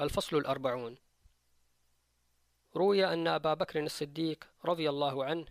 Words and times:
الفصل 0.00 0.36
الأربعون. 0.36 0.96
روي 2.76 3.04
أن 3.06 3.28
أبا 3.28 3.54
بكر 3.54 3.80
الصديق 3.80 4.44
رضي 4.64 4.88
الله 4.88 5.24
عنه 5.24 5.46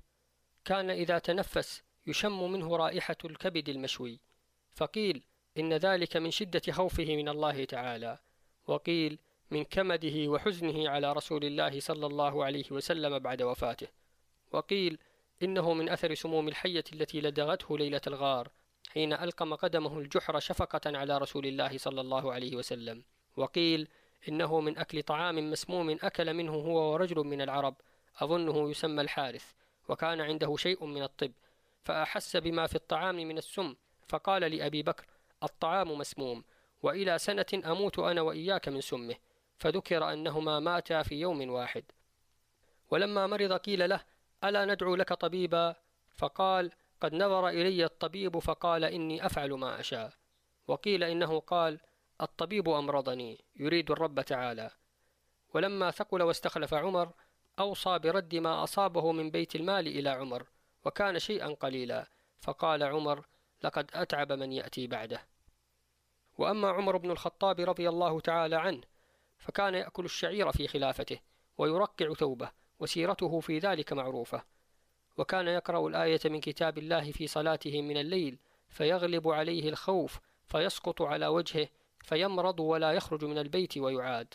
كان 0.66 0.90
إذا 0.90 1.20
تنفس 1.20 1.84
يشم 2.08 2.52
منه 2.52 2.76
رائحة 2.76 3.18
الكبد 3.26 3.70
المشوي 3.70 4.20
فقيل 4.72 5.24
إن 5.58 5.74
ذلك 5.74 6.18
من 6.18 6.32
شدة 6.32 6.62
خوفه 6.72 7.16
من 7.16 7.30
الله 7.30 7.66
تعالى 7.66 8.20
وقيل 8.68 9.20
من 9.52 9.64
كمده 9.64 10.28
وحزنه 10.28 10.90
على 10.90 11.14
رسول 11.14 11.46
الله 11.46 11.80
صلى 11.80 12.06
الله 12.06 12.46
عليه 12.46 12.72
وسلم 12.72 13.20
بعد 13.20 13.42
وفاته 13.42 13.88
وقيل 14.52 15.00
إنه 15.44 15.74
من 15.74 15.90
أثر 15.90 16.14
سموم 16.14 16.48
الحية 16.48 16.84
التي 16.94 17.22
لدغته 17.22 17.78
ليلة 17.78 18.02
الغار 18.08 18.52
حين 18.94 19.14
ألقم 19.14 19.56
قدمه 19.56 20.00
الجحر 20.00 20.40
شفقة 20.40 20.98
على 20.98 21.18
رسول 21.18 21.46
الله 21.46 21.78
صلى 21.78 22.02
الله 22.02 22.34
عليه 22.34 22.56
وسلم 22.56 23.04
وقيل 23.38 23.88
إنه 24.30 24.60
من 24.60 24.78
أكل 24.78 25.04
طعام 25.04 25.52
مسموم 25.52 25.98
أكل 26.04 26.34
منه 26.34 26.54
هو 26.54 26.94
ورجل 26.94 27.18
من 27.18 27.42
العرب 27.42 27.76
أظنه 28.20 28.70
يسمى 28.70 29.02
الحارث 29.02 29.52
وكان 29.90 30.22
عنده 30.22 30.58
شيء 30.58 30.86
من 30.86 31.04
الطب 31.04 31.32
فأحس 31.84 32.38
بما 32.38 32.68
في 32.68 32.76
الطعام 32.76 33.16
من 33.16 33.38
السم 33.38 33.76
فقال 34.08 34.42
لأبي 34.42 34.84
بكر 34.84 35.06
الطعام 35.44 35.98
مسموم 35.98 36.44
وإلى 36.84 37.18
سنة 37.18 37.46
أموت 37.66 38.00
أنا 38.00 38.22
وإياك 38.22 38.68
من 38.70 38.82
سمه 38.82 39.16
فذكر 39.58 40.14
أنهما 40.14 40.60
ماتا 40.60 41.04
في 41.04 41.16
يوم 41.16 41.50
واحد. 41.50 41.84
ولما 42.90 43.28
مرض 43.28 43.54
قيل 43.54 43.90
له 43.90 44.04
ألا 44.44 44.66
ندعو 44.66 44.96
لك 44.96 45.14
طبيبا؟ 45.14 45.76
فقال 46.16 46.72
قد 47.02 47.14
نظر 47.14 47.48
إلي 47.48 47.86
الطبيب 47.86 48.40
فقال 48.40 48.84
إني 48.84 49.26
أفعل 49.26 49.54
ما 49.54 49.80
أشاء. 49.80 50.14
وقيل 50.68 51.04
إنه 51.04 51.40
قال 51.40 51.80
الطبيب 52.22 52.70
أمرضني 52.70 53.46
يريد 53.56 53.92
الرب 53.92 54.22
تعالى. 54.22 54.72
ولما 55.54 55.92
ثقل 55.92 56.22
واستخلف 56.22 56.74
عمر 56.74 57.14
أوصى 57.60 58.00
برد 58.00 58.36
ما 58.36 58.64
أصابه 58.64 59.12
من 59.12 59.32
بيت 59.32 59.56
المال 59.56 59.88
إلى 59.88 60.10
عمر 60.10 60.48
وكان 60.86 61.20
شيئا 61.20 61.48
قليلا. 61.48 62.08
فقال 62.40 62.84
عمر 62.84 63.26
لقد 63.64 63.92
أتعب 63.94 64.32
من 64.32 64.52
يأتي 64.52 64.88
بعده. 64.88 65.28
وأما 66.38 66.70
عمر 66.70 66.98
بن 66.98 67.12
الخطاب 67.12 67.60
رضي 67.60 67.90
الله 67.90 68.20
تعالى 68.20 68.56
عنه 68.56 68.82
فكان 69.38 69.76
يأكل 69.76 70.06
الشعير 70.06 70.52
في 70.52 70.68
خلافته 70.68 71.20
ويرقع 71.58 72.14
ثوبه 72.14 72.52
وسيرته 72.80 73.40
في 73.40 73.60
ذلك 73.60 73.94
معروفة. 73.94 74.44
وكان 75.18 75.48
يقرأ 75.48 75.88
الآية 75.88 76.20
من 76.26 76.40
كتاب 76.40 76.78
الله 76.78 77.12
في 77.12 77.28
صلاته 77.28 77.82
من 77.82 77.98
الليل 77.98 78.38
فيغلب 78.70 79.28
عليه 79.28 79.70
الخوف 79.70 80.20
فيسقط 80.46 81.02
على 81.02 81.28
وجهه 81.28 81.68
فيمرض 82.08 82.60
ولا 82.60 82.92
يخرج 82.92 83.26
من 83.26 83.38
البيت 83.38 83.78
ويعاد. 83.78 84.34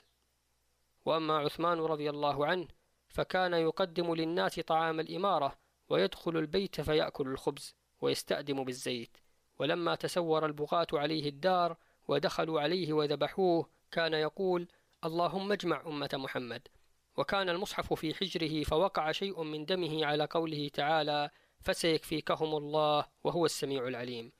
وأما 1.04 1.38
عثمان 1.38 1.78
رضي 1.78 2.10
الله 2.10 2.46
عنه 2.46 2.68
فكان 3.08 3.54
يقدم 3.54 4.14
للناس 4.14 4.60
طعام 4.60 5.00
الإمارة 5.00 5.58
ويدخل 5.88 6.36
البيت 6.36 6.80
فيأكل 6.80 7.28
الخبز 7.28 7.74
ويستأدم 8.00 8.64
بالزيت. 8.64 9.16
ولما 9.58 9.94
تسور 9.94 10.46
البغاة 10.46 10.86
عليه 10.92 11.28
الدار 11.28 11.76
ودخلوا 12.08 12.60
عليه 12.60 12.92
وذبحوه 12.92 13.68
كان 13.90 14.14
يقول 14.14 14.68
اللهم 15.04 15.52
اجمع 15.52 15.82
أمة 15.86 16.10
محمد. 16.14 16.68
وكان 17.16 17.48
المصحف 17.48 17.92
في 17.92 18.14
حجره 18.14 18.62
فوقع 18.64 19.12
شيء 19.12 19.42
من 19.42 19.64
دمه 19.64 20.06
على 20.06 20.24
قوله 20.24 20.68
تعالى 20.68 21.30
فسيكفيكهم 21.60 22.56
الله 22.56 23.06
وهو 23.24 23.44
السميع 23.44 23.88
العليم. 23.88 24.32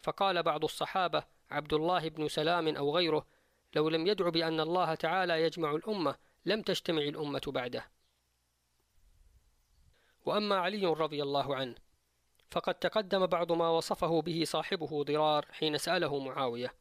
فقال 0.00 0.42
بعض 0.42 0.64
الصحابة 0.64 1.24
عبد 1.52 1.72
الله 1.74 2.08
بن 2.08 2.28
سلام 2.28 2.76
أو 2.76 2.96
غيره 2.96 3.26
لو 3.74 3.88
لم 3.88 4.06
يدع 4.06 4.28
بأن 4.28 4.60
الله 4.60 4.94
تعالى 4.94 5.42
يجمع 5.42 5.74
الأمة 5.74 6.16
لم 6.44 6.62
تجتمع 6.62 7.02
الأمة 7.02 7.42
بعده. 7.46 7.90
وأما 10.24 10.56
علي 10.56 10.86
رضي 10.86 11.22
الله 11.22 11.56
عنه 11.56 11.74
فقد 12.50 12.74
تقدم 12.74 13.26
بعض 13.26 13.52
ما 13.52 13.68
وصفه 13.68 14.22
به 14.22 14.44
صاحبه 14.44 15.04
ضرار 15.04 15.46
حين 15.52 15.78
سأله 15.78 16.18
معاوية 16.18 16.74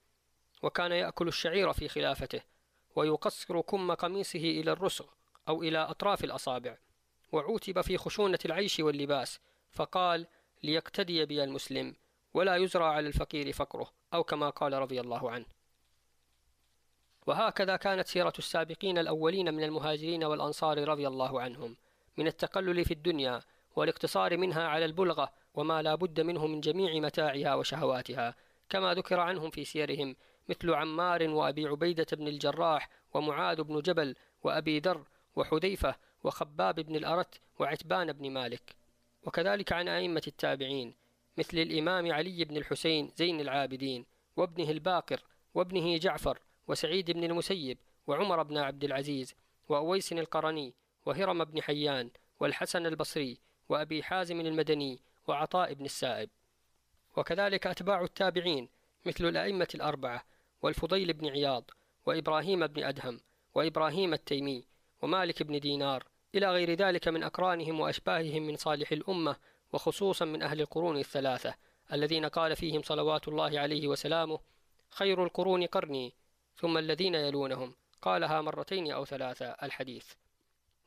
وكان 0.61 0.91
يأكل 0.91 1.27
الشعير 1.27 1.73
في 1.73 1.87
خلافته 1.87 2.41
ويقصر 2.95 3.61
كم 3.61 3.93
قميصه 3.93 4.39
إلى 4.39 4.71
الرسغ 4.71 5.05
أو 5.47 5.63
إلى 5.63 5.77
أطراف 5.77 6.23
الأصابع 6.23 6.77
وعوتب 7.31 7.81
في 7.81 7.97
خشونة 7.97 8.39
العيش 8.45 8.79
واللباس 8.79 9.39
فقال 9.71 10.27
ليقتدي 10.63 11.25
بي 11.25 11.43
المسلم 11.43 11.95
ولا 12.33 12.55
يزرع 12.55 12.85
على 12.85 13.07
الفقير 13.07 13.51
فقره 13.51 13.91
أو 14.13 14.23
كما 14.23 14.49
قال 14.49 14.73
رضي 14.73 15.01
الله 15.01 15.31
عنه. 15.31 15.45
وهكذا 17.27 17.75
كانت 17.75 18.07
سيرة 18.07 18.33
السابقين 18.39 18.97
الأولين 18.97 19.53
من 19.53 19.63
المهاجرين 19.63 20.23
والأنصار 20.23 20.87
رضي 20.87 21.07
الله 21.07 21.41
عنهم 21.41 21.77
من 22.17 22.27
التقلل 22.27 22.85
في 22.85 22.93
الدنيا 22.93 23.41
والاقتصار 23.75 24.37
منها 24.37 24.67
على 24.67 24.85
البلغة 24.85 25.31
وما 25.53 25.81
لا 25.81 25.95
بد 25.95 26.21
منه 26.21 26.47
من 26.47 26.61
جميع 26.61 26.93
متاعها 26.93 27.55
وشهواتها 27.55 28.35
كما 28.69 28.93
ذكر 28.93 29.19
عنهم 29.19 29.49
في 29.49 29.65
سيرهم 29.65 30.15
مثل 30.49 30.73
عمار 30.73 31.29
وأبي 31.29 31.67
عبيدة 31.67 32.05
بن 32.13 32.27
الجراح 32.27 32.89
ومعاذ 33.13 33.63
بن 33.63 33.81
جبل 33.81 34.15
وأبي 34.43 34.79
ذر 34.79 35.03
وحذيفة 35.35 35.95
وخباب 36.23 36.75
بن 36.75 36.95
الأرت 36.95 37.41
وعتبان 37.59 38.13
بن 38.13 38.31
مالك. 38.31 38.75
وكذلك 39.23 39.73
عن 39.73 39.87
أئمة 39.87 40.23
التابعين 40.27 40.95
مثل 41.37 41.57
الإمام 41.57 42.11
علي 42.11 42.45
بن 42.45 42.57
الحسين 42.57 43.11
زين 43.15 43.39
العابدين 43.39 44.05
وابنه 44.37 44.71
الباقر 44.71 45.23
وابنه 45.53 45.97
جعفر 45.97 46.39
وسعيد 46.67 47.11
بن 47.11 47.23
المسيب 47.23 47.77
وعمر 48.07 48.43
بن 48.43 48.57
عبد 48.57 48.83
العزيز 48.83 49.35
وأويس 49.69 50.13
القرني 50.13 50.73
وهرم 51.05 51.43
بن 51.43 51.61
حيان 51.61 52.09
والحسن 52.39 52.85
البصري 52.85 53.37
وأبي 53.69 54.03
حازم 54.03 54.41
المدني 54.41 54.99
وعطاء 55.27 55.73
بن 55.73 55.85
السائب. 55.85 56.29
وكذلك 57.17 57.67
أتباع 57.67 58.01
التابعين 58.01 58.69
مثل 59.05 59.25
الأئمة 59.25 59.67
الأربعة 59.75 60.25
والفضيل 60.61 61.13
بن 61.13 61.27
عياض 61.27 61.71
وإبراهيم 62.05 62.67
بن 62.67 62.83
أدهم 62.83 63.19
وإبراهيم 63.55 64.13
التيمي 64.13 64.65
ومالك 65.01 65.43
بن 65.43 65.59
دينار 65.59 66.03
إلى 66.35 66.51
غير 66.51 66.73
ذلك 66.73 67.07
من 67.07 67.23
أقرانهم 67.23 67.79
وأشباههم 67.79 68.47
من 68.47 68.55
صالح 68.55 68.91
الأمة 68.91 69.35
وخصوصا 69.73 70.25
من 70.25 70.43
أهل 70.43 70.61
القرون 70.61 70.97
الثلاثة 70.97 71.55
الذين 71.93 72.25
قال 72.25 72.55
فيهم 72.55 72.81
صلوات 72.81 73.27
الله 73.27 73.59
عليه 73.59 73.87
وسلامه 73.87 74.39
خير 74.89 75.23
القرون 75.23 75.65
قرني 75.65 76.13
ثم 76.55 76.77
الذين 76.77 77.15
يلونهم. 77.15 77.75
قالها 78.01 78.41
مرتين 78.41 78.91
أو 78.91 79.05
ثلاثة 79.05 79.45
الحديث. 79.45 80.13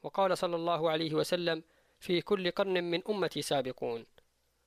وقال 0.03 0.39
صلى 0.39 0.57
الله 0.57 0.91
عليه 0.91 1.15
وسلم 1.15 1.63
في 2.01 2.21
كل 2.21 2.51
قرن 2.51 2.85
من 2.85 3.03
أمتي 3.09 3.43
سابقون. 3.43 4.07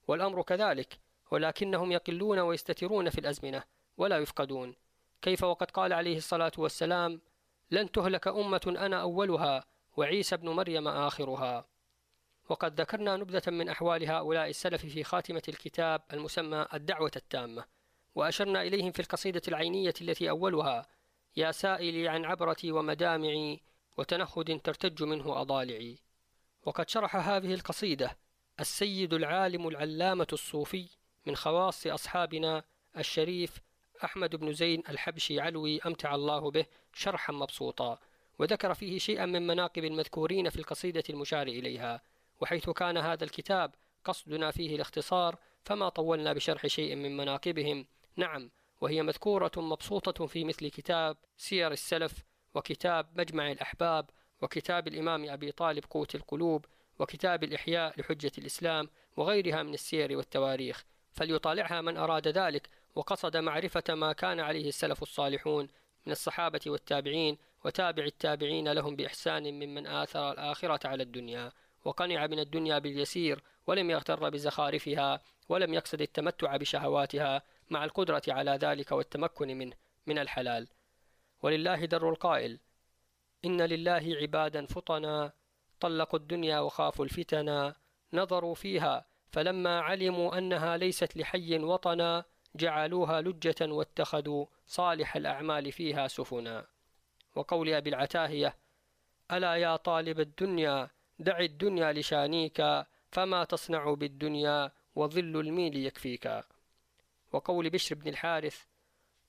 والأمر 0.07 0.41
كذلك 0.41 0.99
ولكنهم 1.31 1.91
يقلون 1.91 2.39
ويستترون 2.39 3.09
في 3.09 3.19
الأزمنة 3.19 3.63
ولا 3.97 4.17
يفقدون. 4.17 4.75
كيف 5.21 5.43
وقد 5.43 5.71
قال 5.71 5.93
عليه 5.93 6.17
الصلاة 6.17 6.51
والسلام 6.57 7.21
لن 7.71 7.91
تهلك 7.91 8.27
أمة 8.27 8.75
أنا 8.79 9.01
أولها 9.01 9.65
وعيسى 9.97 10.35
ابن 10.35 10.49
مريم 10.49 10.87
آخرها. 10.87 11.65
وقد 12.49 12.81
ذكرنا 12.81 13.17
نبذة 13.17 13.51
من 13.51 13.69
أحوال 13.69 14.09
هؤلاء 14.09 14.49
السلف 14.49 14.85
في 14.85 15.03
خاتمة 15.03 15.43
الكتاب 15.49 16.01
المسمى 16.13 16.65
الدعوة 16.73 17.11
التامة 17.15 17.65
وأشرنا 18.15 18.61
إليهم 18.61 18.91
في 18.91 18.99
القصيدة 18.99 19.41
العينية 19.47 19.93
التي 20.01 20.29
أولها 20.29 20.87
يا 21.37 21.51
سائلي 21.51 22.07
عن 22.07 22.25
عبرتي 22.25 22.71
ومدامعي 22.71 23.61
وتنهد 23.97 24.61
ترتج 24.63 25.03
منه 25.03 25.41
أضالعي 25.41 25.97
وقد 26.65 26.89
شرح 26.89 27.15
هذه 27.15 27.53
القصيدة 27.53 28.17
السيد 28.59 29.13
العالم 29.13 29.67
العلامة 29.67 30.27
الصوفي 30.33 30.87
من 31.25 31.35
خواص 31.35 31.87
أصحابنا 31.87 32.63
الشريف 32.97 33.61
أحمد 34.03 34.35
بن 34.35 34.53
زين 34.53 34.83
الحبشي 34.89 35.39
علوي 35.39 35.81
أمتع 35.85 36.15
الله 36.15 36.51
به 36.51 36.65
شرحا 36.93 37.33
مبسوطا 37.33 37.99
وذكر 38.39 38.73
فيه 38.73 38.99
شيئا 38.99 39.25
من 39.25 39.47
مناقب 39.47 39.83
المذكورين 39.83 40.49
في 40.49 40.59
القصيدة 40.59 41.03
المشار 41.09 41.47
إليها. 41.47 42.01
وحيث 42.41 42.69
كان 42.69 42.97
هذا 42.97 43.23
الكتاب 43.23 43.75
قصدنا 44.03 44.51
فيه 44.51 44.75
الاختصار 44.75 45.37
فما 45.63 45.89
طولنا 45.89 46.33
بشرح 46.33 46.67
شيء 46.67 46.95
من 46.95 47.17
مناقبهم. 47.17 47.85
نعم 48.15 48.51
وهي 48.81 49.03
مذكورة 49.03 49.51
مبسوطة 49.57 50.25
في 50.25 50.43
مثل 50.43 50.67
كتاب 50.69 51.17
سير 51.37 51.71
السلف 51.71 52.23
وكتاب 52.53 53.19
مجمع 53.19 53.51
الأحباب 53.51 54.09
وكتاب 54.41 54.87
الإمام 54.87 55.29
أبي 55.29 55.51
طالب 55.51 55.83
قوت 55.89 56.15
القلوب 56.15 56.65
وكتاب 56.99 57.43
الإحياء 57.43 57.99
لحجة 57.99 58.31
الإسلام 58.37 58.89
وغيرها 59.17 59.63
من 59.63 59.73
السير 59.73 60.17
والتواريخ. 60.17 60.85
فليطالعها 61.11 61.81
من 61.81 61.97
أراد 61.97 62.27
ذلك 62.27 62.69
وقصد 62.95 63.37
معرفة 63.37 63.95
ما 63.95 64.13
كان 64.13 64.39
عليه 64.39 64.67
السلف 64.67 65.01
الصالحون 65.01 65.67
من 66.05 66.11
الصحابة 66.11 66.59
والتابعين 66.67 67.37
وتابع 67.65 68.03
التابعين 68.03 68.71
لهم 68.71 68.95
بإحسان 68.95 69.43
ممن 69.43 69.87
آثر 69.87 70.31
الآخرة 70.31 70.87
على 70.87 71.03
الدنيا. 71.03 71.51
وقنع 71.87 72.27
من 72.27 72.39
الدنيا 72.39 72.79
باليسير 72.79 73.43
ولم 73.67 73.89
يغتر 73.89 74.29
بزخارفها 74.29 75.21
ولم 75.49 75.73
يقصد 75.73 76.01
التمتع 76.01 76.57
بشهواتها 76.57 77.41
مع 77.69 77.83
القدرة 77.83 78.21
على 78.27 78.51
ذلك 78.51 78.91
والتمكن 78.91 79.57
منه 79.57 79.75
من 80.07 80.19
الحلال. 80.19 80.67
ولله 81.43 81.85
در 81.85 82.09
القائل 82.09 82.59
إن 83.45 83.61
لله 83.61 84.17
عبادا 84.21 84.65
فطنا 84.65 85.33
طلقوا 85.79 86.19
الدنيا 86.19 86.59
وخافوا 86.59 87.05
الفتنا 87.05 87.75
نظروا 88.13 88.55
فيها 88.55 89.05
فلما 89.31 89.79
علموا 89.81 90.37
أنها 90.37 90.77
ليست 90.77 91.17
لحي 91.17 91.59
وطنا 91.59 92.25
جعلوها 92.55 93.21
لجة 93.21 93.71
واتخذوا 93.73 94.45
صالح 94.67 95.15
الأعمال 95.15 95.71
فيها 95.71 96.07
سفنا. 96.07 96.65
وقول 97.35 97.69
أبي 97.69 97.89
العتاهية 97.89 98.55
ألا 99.31 99.55
يا 99.55 99.75
طالب 99.75 100.19
الدنيا 100.19 100.96
دع 101.19 101.39
الدنيا 101.39 101.93
لشانيك 101.93 102.85
فما 103.11 103.43
تصنع 103.43 103.93
بالدنيا 103.93 104.71
وظل 104.95 105.39
الميل 105.39 105.77
يكفيك. 105.85 106.41
وقول 107.33 107.69
بشر 107.69 107.95
بن 107.95 108.07
الحارث 108.07 108.63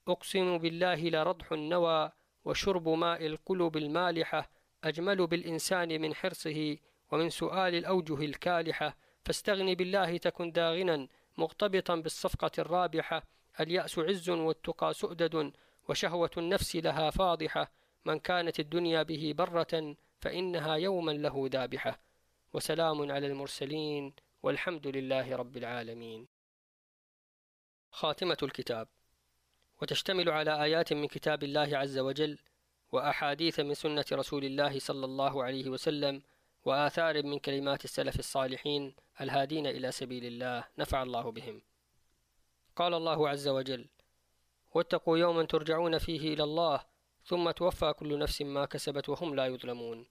أقسم 0.08 0.58
بالله 0.58 1.10
لردح 1.10 1.52
النوى 1.52 2.12
وشرب 2.44 2.88
ماء 2.88 3.26
القلوب 3.26 3.76
المالحة 3.76 4.50
أجمل 4.84 5.26
بالإنسان 5.26 6.00
من 6.00 6.14
حرصه 6.14 6.76
ومن 7.10 7.30
سؤال 7.30 7.74
الأوجه 7.74 8.24
الكالحة. 8.24 8.96
فاستغن 9.24 9.74
بالله 9.74 10.16
تكن 10.16 10.52
داغنا 10.52 11.08
مغتبطا 11.38 11.96
بالصفقة 11.96 12.50
الرابحة 12.58 13.22
اليأس 13.60 13.98
عز 13.98 14.30
والتقى 14.30 14.94
سؤدد 14.94 15.52
وشهوة 15.88 16.30
النفس 16.36 16.76
لها 16.76 17.10
فاضحة. 17.10 17.70
من 18.04 18.18
كانت 18.18 18.60
الدنيا 18.60 19.02
به 19.02 19.34
برة 19.36 19.96
فإنها 20.20 20.74
يوما 20.74 21.12
له 21.12 21.48
ذابحة. 21.52 22.00
وسلام 22.52 23.12
على 23.12 23.26
المرسلين 23.26 24.14
والحمد 24.42 24.86
لله 24.86 25.36
رب 25.36 25.56
العالمين. 25.56 26.28
خاتمة 27.90 28.36
الكتاب. 28.42 28.88
وتشتمل 29.82 30.30
على 30.30 30.62
آيات 30.62 30.92
من 30.92 31.06
كتاب 31.06 31.44
الله 31.44 31.78
عز 31.78 31.98
وجل 31.98 32.38
وأحاديث 32.92 33.60
من 33.60 33.74
سنة 33.74 34.04
رسول 34.12 34.44
الله 34.44 34.78
صلى 34.78 35.04
الله 35.04 35.44
عليه 35.44 35.68
وسلم 35.68 36.22
وآثار 36.64 37.22
من 37.22 37.38
كلمات 37.38 37.84
السلف 37.84 38.18
الصالحين 38.18 38.94
الهادين 39.20 39.66
إلى 39.66 39.92
سبيل 39.92 40.24
الله. 40.24 40.64
نفع 40.78 41.02
الله 41.02 41.30
بهم. 41.30 41.62
قال 42.76 42.94
الله 42.94 43.28
عز 43.28 43.48
وجل 43.48 43.88
واتقوا 44.74 45.18
يوما 45.18 45.44
ترجعون 45.44 45.98
فيه 45.98 46.34
إلى 46.34 46.42
الله 46.42 46.84
ثم 47.28 47.50
توفى 47.50 47.92
كل 47.92 48.18
نفس 48.18 48.42
ما 48.42 48.64
كسبت 48.64 49.08
وهم 49.08 49.34
لا 49.34 49.46
يظلمون. 49.46 50.06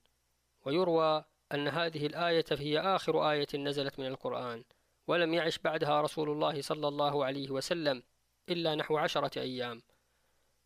ويروى 0.65 1.23
أن 1.53 1.67
هذه 1.67 2.05
الآية 2.05 2.45
هي 2.51 2.79
آخر 2.79 3.31
آية 3.31 3.47
نزلت 3.55 3.99
من 3.99 4.05
القرآن 4.05 4.63
ولم 5.07 5.33
يعش 5.33 5.57
بعدها 5.57 6.01
رسول 6.01 6.29
الله 6.29 6.61
صلى 6.61 6.87
الله 6.87 7.25
عليه 7.25 7.49
وسلم 7.51 8.03
إلا 8.49 8.75
نحو 8.75 8.97
عشرة 8.97 9.39
أيام. 9.39 9.81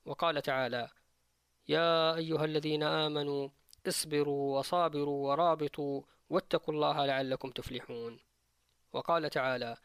وقال 0.05 0.41
تعالى 0.41 0.89
يا 1.67 2.15
أيها 2.15 2.45
الذين 2.45 2.83
آمنوا 2.83 3.49
اصبروا 3.87 4.59
وصابروا 4.59 5.29
ورابطوا 5.29 6.01
واتقوا 6.29 6.73
الله 6.73 7.05
لعلكم 7.05 7.49
تفلحون. 7.51 8.19
وقال 8.93 9.29
تعالى 9.29 9.77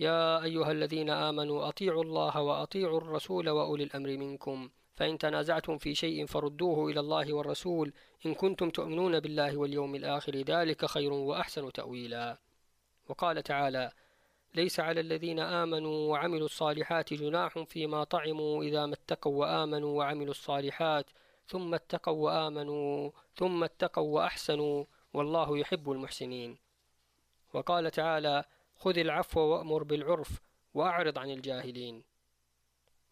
يا 0.00 0.44
أيها 0.44 0.70
الذين 0.72 1.10
آمنوا 1.10 1.68
أطيعوا 1.68 2.04
الله 2.04 2.40
وأطيعوا 2.40 2.98
الرسول 2.98 3.48
وأولي 3.48 3.84
الأمر 3.84 4.16
منكم 4.16 4.70
فإن 4.94 5.18
تنازعتم 5.18 5.78
في 5.78 5.94
شيء 5.94 6.26
فردوه 6.26 6.90
إلى 6.90 7.00
الله 7.00 7.32
والرسول 7.32 7.92
إن 8.26 8.34
كنتم 8.34 8.70
تؤمنون 8.70 9.20
بالله 9.20 9.56
واليوم 9.56 9.94
الآخر 9.94 10.36
ذلك 10.36 10.86
خير 10.86 11.12
وأحسن 11.12 11.72
تأويلا. 11.72 12.38
وقال 13.08 13.42
تعالى 13.42 13.92
ليس 14.54 14.80
على 14.80 15.00
الذين 15.00 15.40
آمنوا 15.40 16.10
وعملوا 16.10 16.46
الصالحات 16.46 17.14
جناح 17.14 17.58
فيما 17.58 18.04
طعموا 18.04 18.64
إذا 18.64 18.86
ما 18.86 18.94
اتقوا 18.94 19.40
وآمنوا 19.40 19.98
وعملوا 19.98 20.30
الصالحات 20.30 21.06
ثم 21.46 21.74
اتقوا 21.74 22.24
وآمنوا 22.24 23.10
ثم 23.34 23.64
اتقوا 23.64 24.14
وأحسنوا 24.14 24.84
والله 25.14 25.58
يحب 25.58 25.90
المحسنين. 25.90 26.58
وقال 27.54 27.90
تعالى 27.90 28.44
خذ 28.76 28.98
العفو 28.98 29.40
وأمر 29.40 29.82
بالعرف 29.82 30.40
وأعرض 30.74 31.18
عن 31.18 31.30
الجاهلين. 31.30 32.02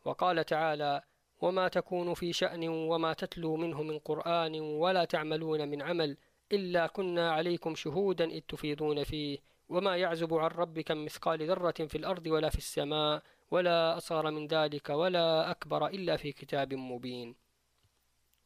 وقال 0.05 0.45
تعالى 0.45 1.03
وما 1.41 1.69
تكون 1.69 2.15
في 2.15 2.33
شأن 2.33 2.69
وما 2.69 3.13
تتلو 3.13 3.57
منه 3.57 3.83
من 3.83 3.99
قرآن 3.99 4.61
ولا 4.61 5.05
تعملون 5.05 5.69
من 5.69 5.83
عمل 5.83 6.17
إلا 6.53 6.87
كنا 6.87 7.33
عليكم 7.33 7.75
شهودا 7.75 8.25
إذ 8.25 8.41
تفيضون 8.41 9.05
فيه. 9.05 9.39
وما 9.69 9.97
يعزب 9.97 10.35
عن 10.35 10.51
ربك 10.51 10.91
من 10.91 11.05
مثقال 11.05 11.51
ذرة 11.51 11.87
في 11.87 11.99
الأرض 11.99 12.27
ولا 12.27 12.51
في 12.51 12.59
السماء 12.59 13.23
ولا 13.51 13.97
أصغر 13.97 14.31
من 14.31 14.47
ذلك 14.47 14.91
ولا 14.91 15.51
أكبر 15.51 15.87
إلا 15.87 16.17
في 16.17 16.33
كتاب 16.33 16.75
مبين. 16.75 17.35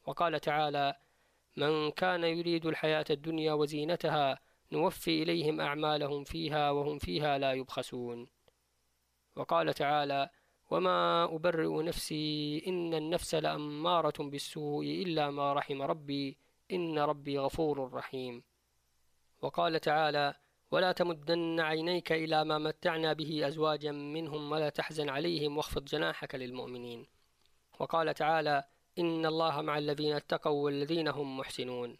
وقال 0.07 0.41
تعالى 0.41 0.95
من 1.57 1.91
كان 1.91 2.25
يريد 2.25 2.67
الحياة 2.67 3.05
الدنيا 3.11 3.53
وزينتها 3.53 4.39
نوفي 4.73 5.23
إليهم 5.23 5.61
أعمالهم 5.61 6.25
فيها 6.25 6.71
وهم 6.71 6.99
فيها 6.99 7.39
لا 7.39 7.53
يبخسون 7.53 8.29
وقال 9.37 9.75
تعالى 9.75 10.31
وما 10.75 11.25
أبرئ 11.25 11.83
نفسي 11.83 12.63
إن 12.67 12.95
النفس 12.95 13.35
لأمارة 13.35 14.19
بالسوء 14.19 14.85
إلا 14.85 15.31
ما 15.31 15.53
رحم 15.53 15.83
ربي 15.83 16.39
إن 16.73 16.99
ربي 16.99 17.39
غفور 17.39 17.93
رحيم. 17.93 18.43
وقال 19.43 19.81
تعالى 19.81 20.35
ولا 20.71 20.93
تمدن 20.93 21.61
عينيك 21.61 22.13
إلى 22.13 22.45
ما 22.45 22.59
متعنا 22.59 23.13
به 23.13 23.47
أزواجا 23.47 23.93
منهم 23.93 24.53
ولا 24.53 24.69
تحزن 24.69 25.09
عليهم 25.09 25.57
واخفض 25.57 25.85
جناحك 25.85 26.35
للمؤمنين. 26.35 27.07
وقال 27.81 28.15
تعالى 28.15 28.65
إن 28.99 29.27
الله 29.27 29.63
مع 29.63 29.79
الذين 29.79 30.13
اتقوا 30.17 30.65
والذين 30.65 31.09
هم 31.09 31.39
محسنون. 31.39 31.99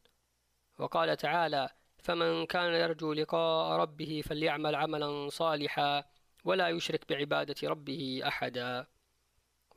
وقال 0.79 1.17
تعالى 1.17 1.69
فمن 1.99 2.47
كان 2.47 2.73
يرجو 2.73 3.13
لقاء 3.13 3.77
ربه 3.77 4.23
فليعمل 4.27 4.75
عملا 4.75 5.29
صالحا 5.29 6.05
ولا 6.45 6.69
يشرك 6.69 7.09
بعبادة 7.09 7.69
ربه 7.69 8.23
أحدا. 8.27 8.87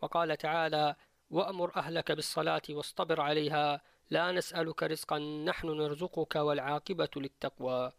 وقال 0.02 0.38
تعالى 0.38 0.96
وأمر 1.30 1.76
أهلك 1.76 2.12
بالصلاة 2.12 2.62
واصطبر 2.70 3.22
عليها 3.22 3.82
لا 4.10 4.32
نسألك 4.32 4.84
رزقا 4.84 5.20
نحن 5.20 5.68
نرزقك 5.68 6.36
والعاقبة 6.36 7.10
للتقوى. 7.16 7.92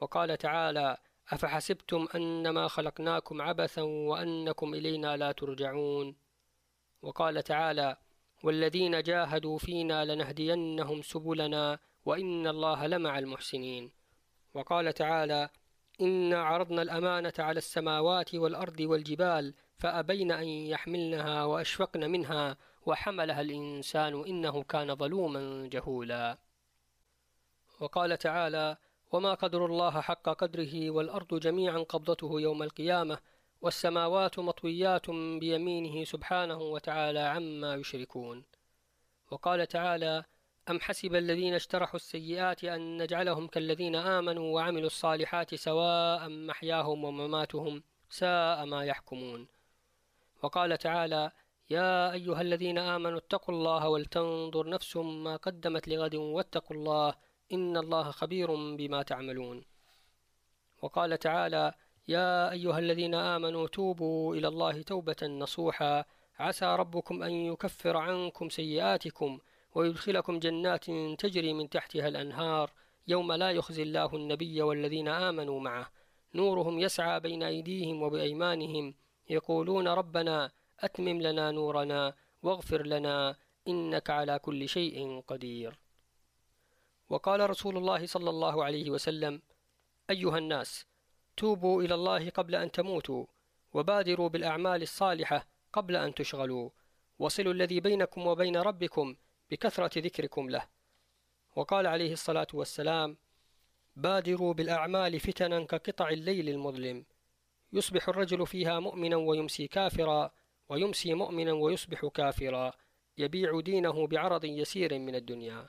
وقال 0.00 0.38
تعالى 0.38 0.96
أفحسبتم 1.28 2.08
أنما 2.14 2.68
خلقناكم 2.68 3.42
عبثا 3.42 3.82
وأنكم 3.82 4.74
إلينا 4.74 5.16
لا 5.16 5.32
ترجعون. 5.32 6.16
وقال 7.02 7.42
تعالى 7.42 7.96
والذين 8.42 9.02
جاهدوا 9.02 9.58
فينا 9.58 10.04
لنهدينهم 10.04 11.02
سبلنا 11.02 11.78
وإن 12.04 12.46
الله 12.46 12.86
لمع 12.86 13.18
المحسنين. 13.18 13.92
وقال 14.54 14.92
تعالى 14.92 15.48
إنا 16.00 16.42
عرضنا 16.42 16.82
الأمانة 16.82 17.32
على 17.38 17.58
السماوات 17.58 18.34
والأرض 18.34 18.80
والجبال 18.80 19.54
فأبين 19.78 20.32
أن 20.32 20.46
يحملنها 20.46 21.44
وأشفقن 21.44 22.10
منها 22.10 22.56
وحملها 22.86 23.40
الإنسان 23.40 24.24
إنه 24.26 24.62
كان 24.62 24.94
ظلوما 24.94 25.68
جهولا. 25.72 26.38
وقال 27.80 28.18
تعالى 28.18 28.76
وما 29.12 29.34
قدر 29.34 29.66
الله 29.66 30.00
حق 30.00 30.28
قدره 30.28 30.90
والأرض 30.90 31.40
جميعا 31.40 31.78
قبضته 31.78 32.40
يوم 32.40 32.62
القيامة 32.62 33.18
والسماوات 33.60 34.38
مطويات 34.38 35.10
بيمينه 35.10 36.04
سبحانه 36.04 36.58
وتعالى 36.58 37.20
عما 37.20 37.74
يشركون 37.74 38.44
وقال 39.30 39.66
تعالى 39.66 40.24
أم 40.70 40.80
حسب 40.80 41.14
الذين 41.14 41.54
اشترحوا 41.54 41.96
السيئات 41.96 42.64
أن 42.64 43.02
نجعلهم 43.02 43.46
كالذين 43.46 43.96
آمنوا 43.96 44.54
وعملوا 44.54 44.86
الصالحات 44.86 45.54
سواء 45.54 46.28
محياهم 46.28 47.04
ومماتهم 47.04 47.82
ساء 48.10 48.64
ما 48.64 48.84
يحكمون. 48.84 49.48
وقال 50.42 50.78
تعالى 50.78 51.30
يا 51.70 52.12
أيها 52.12 52.40
الذين 52.40 52.78
آمنوا 52.78 53.18
اتقوا 53.18 53.54
الله 53.54 53.88
ولتنظر 53.88 54.68
نفس 54.68 54.96
ما 54.96 55.36
قدمت 55.36 55.88
لغد 55.88 56.14
واتقوا 56.14 56.76
الله 56.76 57.14
إن 57.52 57.76
الله 57.76 58.10
خبير 58.10 58.54
بما 58.76 59.02
تعملون. 59.02 59.64
وقال 60.82 61.18
تعالى 61.18 61.72
يا 62.08 62.50
أيها 62.50 62.78
الذين 62.78 63.14
آمنوا 63.14 63.68
توبوا 63.68 64.34
إلى 64.36 64.48
الله 64.48 64.82
توبة 64.82 65.22
نصوحا. 65.22 66.04
عسى 66.38 66.66
ربكم 66.66 67.22
أن 67.22 67.32
يكفر 67.32 67.96
عنكم 67.96 68.48
سيئاتكم 68.48 69.38
ويدخلكم 69.74 70.38
جنات 70.38 70.84
تجري 71.20 71.52
من 71.54 71.70
تحتها 71.70 72.08
الأنهار 72.08 72.72
يوم 73.08 73.32
لا 73.32 73.50
يخزي 73.50 73.82
الله 73.82 74.16
النبي 74.16 74.62
والذين 74.62 75.08
آمنوا 75.08 75.60
معه. 75.60 75.90
نورهم 76.34 76.78
يسعى 76.78 77.20
بين 77.20 77.42
أيديهم 77.42 78.02
وبأيمانهم 78.02 78.94
يقولون 79.30 79.88
ربنا 79.88 80.50
أتمم 80.80 81.22
لنا 81.22 81.50
نورنا 81.50 82.14
واغفر 82.42 82.86
لنا 82.86 83.36
إنك 83.68 84.10
على 84.10 84.38
كل 84.38 84.68
شيء 84.68 85.20
قدير. 85.20 85.78
وقال 87.08 87.50
رسول 87.50 87.76
الله 87.76 88.06
صلى 88.06 88.30
الله 88.30 88.64
عليه 88.64 88.90
وسلم 88.90 89.42
أيها 90.10 90.38
الناس 90.38 90.86
توبوا 91.36 91.82
إلى 91.82 91.94
الله 91.94 92.30
قبل 92.30 92.54
أن 92.54 92.70
تموتوا 92.70 93.26
وبادروا 93.72 94.28
بالأعمال 94.28 94.82
الصالحة 94.82 95.46
قبل 95.72 95.96
أن 95.96 96.14
تشغلوا. 96.14 96.70
وصلوا 97.18 97.52
الذي 97.52 97.80
بينكم 97.80 98.26
وبين 98.26 98.56
ربكم 98.56 99.16
بكثرة 99.50 99.98
ذكركم 99.98 100.50
له. 100.50 100.68
وقال 101.56 101.86
عليه 101.86 102.12
الصلاة 102.12 102.46
والسلام 102.54 103.16
بادروا 103.96 104.54
بالأعمال 104.54 105.20
فتنا 105.20 105.64
كقطع 105.64 106.08
الليل 106.08 106.48
المظلم. 106.48 107.04
يصبح 107.72 108.08
الرجل 108.08 108.46
فيها 108.46 108.80
مؤمنا 108.80 109.16
ويمسي 109.16 109.66
كافرا 109.66 110.30
ويمسي 110.68 111.14
مؤمنا 111.14 111.52
ويصبح 111.52 112.06
كافرا. 112.06 112.72
يبيع 113.18 113.60
دينه 113.60 114.06
بعرض 114.06 114.44
يسير 114.44 114.98
من 114.98 115.14
الدنيا. 115.14 115.68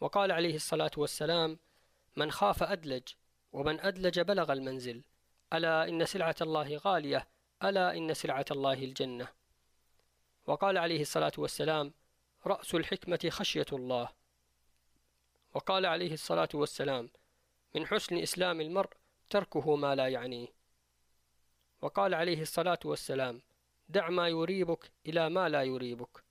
وقال 0.00 0.32
عليه 0.32 0.54
الصلاة 0.54 0.90
والسلام 0.96 1.58
من 2.16 2.30
خاف 2.30 2.62
أدلج 2.62 3.02
ومن 3.52 3.80
أدلج 3.80 4.20
بلغ 4.20 4.52
المنزل. 4.52 5.02
ألا 5.52 5.88
إن 5.88 6.04
سلعة 6.04 6.36
الله 6.40 6.76
غالية 6.76 7.28
ألا 7.64 7.96
إن 7.96 8.14
سلعة 8.14 8.44
الله 8.50 8.84
الجنة. 8.84 9.28
وقال 10.46 10.78
عليه 10.78 11.00
الصلاة 11.00 11.32
والسلام 11.38 11.92
رأس 12.46 12.74
الحكمة 12.74 13.28
خشية 13.28 13.66
الله. 13.72 14.08
وقال 15.54 15.86
عليه 15.86 16.12
الصلاة 16.12 16.48
والسلام 16.54 17.10
من 17.74 17.86
حسن 17.86 18.18
إسلام 18.18 18.60
المرء 18.60 18.90
تركه 19.30 19.76
ما 19.76 19.94
لا 19.94 20.08
يعنيه 20.08 20.48
وقال 21.82 22.14
عليه 22.14 22.42
الصلاة 22.42 22.78
والسلام 22.84 23.42
دع 23.88 24.10
ما 24.10 24.28
يريبك 24.28 24.90
إلى 25.06 25.30
ما 25.30 25.48
لا 25.48 25.62
يريبك. 25.62 26.24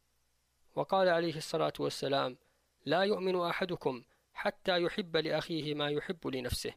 وقال 0.75 1.09
عليه 1.09 1.37
الصلاة 1.37 1.73
والسلام 1.79 2.37
لا 2.85 3.01
يؤمن 3.01 3.41
أحدكم 3.41 4.03
حتى 4.33 4.81
يحب 4.81 5.17
لأخيه 5.17 5.73
ما 5.73 5.89
يحب 5.89 6.27
لنفسه. 6.27 6.73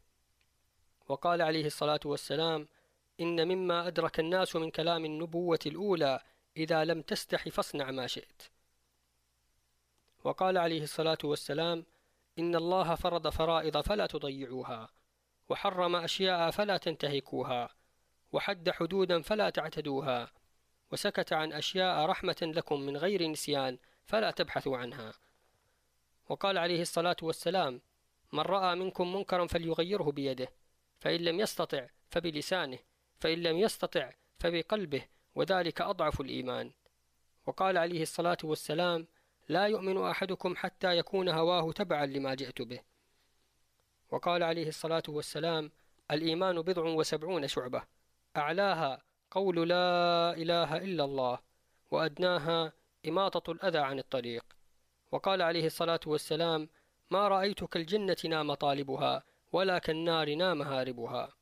وقال 1.08 1.42
عليه 1.42 1.66
الصلاة 1.66 2.00
والسلام 2.04 2.68
إن 3.20 3.48
مما 3.48 3.86
أدرك 3.86 4.20
الناس 4.20 4.56
من 4.56 4.70
كلام 4.70 5.04
النبوة 5.04 5.58
الأولى 5.66 6.20
إذا 6.56 6.84
لم 6.84 7.02
تستح 7.02 7.48
فاصنع 7.48 7.90
ما 7.90 8.06
شئت. 8.06 8.42
وقال 10.26 10.58
عليه 10.58 10.82
الصلاة 10.82 11.18
والسلام 11.24 11.84
إن 12.38 12.56
الله 12.56 12.94
فرض 12.94 13.28
فرائض 13.28 13.80
فلا 13.80 14.06
تضيعوها 14.06 14.88
وحرم 15.48 15.96
أشياء 15.96 16.50
فلا 16.50 16.76
تنتهكوها 16.76 17.68
وحد 18.32 18.70
حدودا 18.70 19.22
فلا 19.22 19.50
تعتدوها 19.50 20.32
وسكت 20.92 21.32
عن 21.32 21.52
أشياء 21.52 22.06
رحمة 22.06 22.36
لكم 22.42 22.80
من 22.80 22.96
غير 22.96 23.26
نسيان 23.26 23.78
فلا 24.04 24.30
تبحثوا 24.30 24.76
عنها. 24.76 25.14
وقال 26.28 26.58
عليه 26.58 26.82
الصلاة 26.82 27.16
والسلام 27.22 27.80
من 28.32 28.40
رأى 28.40 28.76
منكم 28.76 29.16
منكرا 29.16 29.46
فليغيره 29.46 30.10
بيده 30.10 30.48
فإن 31.00 31.20
لم 31.20 31.40
يستطع 31.40 31.86
فبلسانه 32.10 32.78
فإن 33.18 33.42
لم 33.42 33.56
يستطع 33.58 34.10
فبقلبه 34.38 35.04
وذلك 35.34 35.80
أضعف 35.80 36.20
الإيمان. 36.20 36.70
وقال 37.46 37.78
عليه 37.78 38.02
الصلاة 38.02 38.38
والسلام 38.44 39.06
لا 39.48 39.66
يؤمن 39.66 40.02
أحدكم 40.02 40.56
حتى 40.56 40.96
يكون 40.96 41.28
هواه 41.28 41.72
تبعا 41.72 42.06
لما 42.06 42.34
جئت 42.34 42.62
به. 42.62 42.80
وقال 44.10 44.42
عليه 44.42 44.68
الصلاة 44.68 45.02
والسلام 45.08 45.70
الإيمان 46.10 46.62
بضع 46.62 46.82
وسبعون 46.82 47.48
شعبة. 47.48 47.82
أعلاها 48.36 49.02
قول 49.30 49.68
لا 49.68 50.34
إله 50.36 50.76
إلا 50.76 51.04
الله 51.04 51.38
وأدناها 51.90 52.72
إماطة 53.08 53.52
الأذى 53.52 53.78
عن 53.78 53.98
الطريق. 53.98 54.44
وقال 55.12 55.42
عليه 55.42 55.66
الصلاة 55.66 56.00
والسلام 56.06 56.68
ما 57.10 57.28
رأيت 57.28 57.64
كالجنة 57.64 58.16
نام 58.24 58.54
طالبها 58.54 59.22
ولا 59.52 59.78
كالنار 59.78 60.34
نام 60.34 60.62
هاربها. 60.62 61.32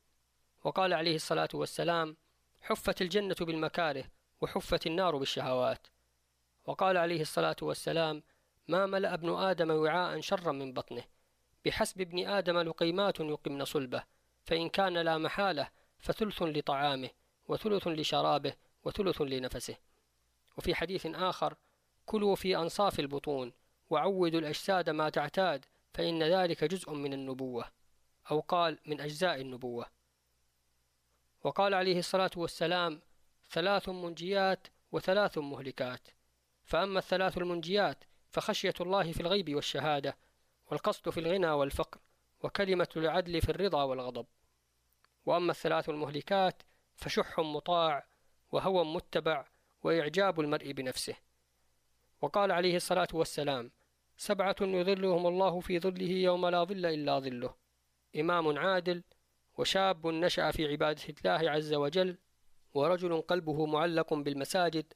وقال 0.63 0.93
عليه 0.93 1.15
الصلاة 1.15 1.49
والسلام 1.53 2.17
حفت 2.61 3.01
الجنة 3.01 3.35
بالمكاره 3.41 4.05
وحفت 4.41 4.87
النار 4.87 5.17
بالشهوات. 5.17 5.87
وقال 6.65 6.97
عليه 6.97 7.21
الصلاة 7.21 7.55
والسلام 7.61 8.23
ما 8.67 8.85
ملأ 8.85 9.13
ابن 9.13 9.35
آدم 9.35 9.71
وعاء 9.71 10.21
شرا 10.21 10.51
من 10.51 10.73
بطنه. 10.73 11.03
بحسب 11.65 12.01
ابن 12.01 12.27
آدم 12.27 12.59
لقيمات 12.59 13.19
يقمن 13.19 13.65
صلبه 13.65 14.03
فإن 14.43 14.69
كان 14.69 14.97
لا 14.97 15.17
محالة 15.17 15.69
فثلث 15.99 16.41
لطعامه 16.41 17.09
وثلث 17.47 17.87
لشرابه 17.87 18.53
وثلث 18.83 19.21
لنفسه. 19.21 19.75
وفي 20.57 20.75
حديث 20.75 21.05
آخر 21.05 21.55
كلوا 22.05 22.35
في 22.35 22.57
أنصاف 22.57 22.99
البطون 22.99 23.53
وعودوا 23.89 24.39
الأجساد 24.39 24.89
ما 24.89 25.09
تعتاد 25.09 25.65
فإن 25.93 26.23
ذلك 26.23 26.63
جزء 26.63 26.93
من 26.93 27.13
النبوة. 27.13 27.65
أو 28.31 28.39
قال 28.39 28.79
من 28.85 29.01
أجزاء 29.01 29.41
النبوة. 29.41 29.85
وقال 31.43 31.73
عليه 31.73 31.99
الصلاة 31.99 32.31
والسلام 32.35 33.01
ثلاث 33.51 33.89
منجيات 33.89 34.67
وثلاث 34.91 35.37
مهلكات. 35.37 36.14
فأما 36.65 36.99
الثلاث 36.99 37.37
المنجيات 37.37 38.03
فخشية 38.29 38.73
الله 38.81 39.11
في 39.11 39.19
الغيب 39.19 39.55
والشهادة 39.55 40.17
والقصد 40.71 41.09
في 41.09 41.19
الغنى 41.19 41.47
والفقر 41.51 41.99
وكلمة 42.41 42.87
العدل 42.97 43.41
في 43.41 43.49
الرضا 43.49 43.83
والغضب. 43.83 44.25
وأما 45.25 45.51
الثلاث 45.51 45.89
المهلكات 45.89 46.63
فشح 46.95 47.39
مطاع 47.39 48.05
وهوى 48.51 48.85
متبع 48.85 49.45
وإعجاب 49.83 50.39
المرء 50.39 50.71
بنفسه. 50.71 51.15
وقال 52.21 52.51
عليه 52.51 52.75
الصلاة 52.75 53.07
والسلام 53.13 53.71
سبعة 54.17 54.55
يظلهم 54.61 55.27
الله 55.27 55.59
في 55.59 55.79
ظله 55.79 56.11
يوم 56.11 56.47
لا 56.47 56.63
ظل 56.63 56.85
إلا 56.85 57.19
ظله. 57.19 57.55
إمام 58.15 58.57
عادل 58.59 59.03
وشاب 59.57 60.07
نشأ 60.07 60.51
في 60.51 60.67
عبادة 60.67 61.03
الله 61.09 61.51
عز 61.51 61.73
وجل 61.73 62.17
ورجل 62.73 63.21
قلبه 63.21 63.65
معلق 63.65 64.13
بالمساجد 64.13 64.93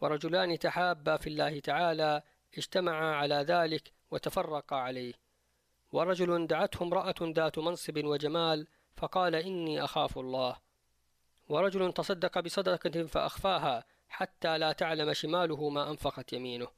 ورجلان 0.00 0.58
تحابا 0.58 1.16
في 1.16 1.26
الله 1.26 1.60
تعالى 1.60 2.22
اجتمعا 2.58 3.14
على 3.14 3.34
ذلك 3.34 3.92
وتفرقا 4.10 4.76
عليه. 4.76 5.14
ورجل 5.92 6.46
دعته 6.46 6.82
امرأة 6.82 7.14
ذات 7.22 7.58
منصب 7.58 8.04
وجمال 8.04 8.66
فقال 8.96 9.34
إني 9.34 9.84
أخاف 9.84 10.18
الله. 10.18 10.56
ورجل 11.48 11.92
تصدق 11.92 12.40
بصدقة 12.40 13.06
فأخفاها 13.06 13.84
حتى 14.08 14.58
لا 14.58 14.72
تعلم 14.72 15.12
شماله 15.12 15.68
ما 15.68 15.90
أنفقت 15.90 16.32
يمينه. 16.32 16.68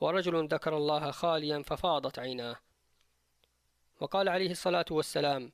ورجل 0.00 0.48
ذكر 0.48 0.76
الله 0.76 1.10
خاليا 1.10 1.62
ففاضت 1.62 2.18
عيناه. 2.18 2.56
وقال 4.00 4.28
عليه 4.28 4.50
الصلاة 4.50 4.84
والسلام 4.90 5.52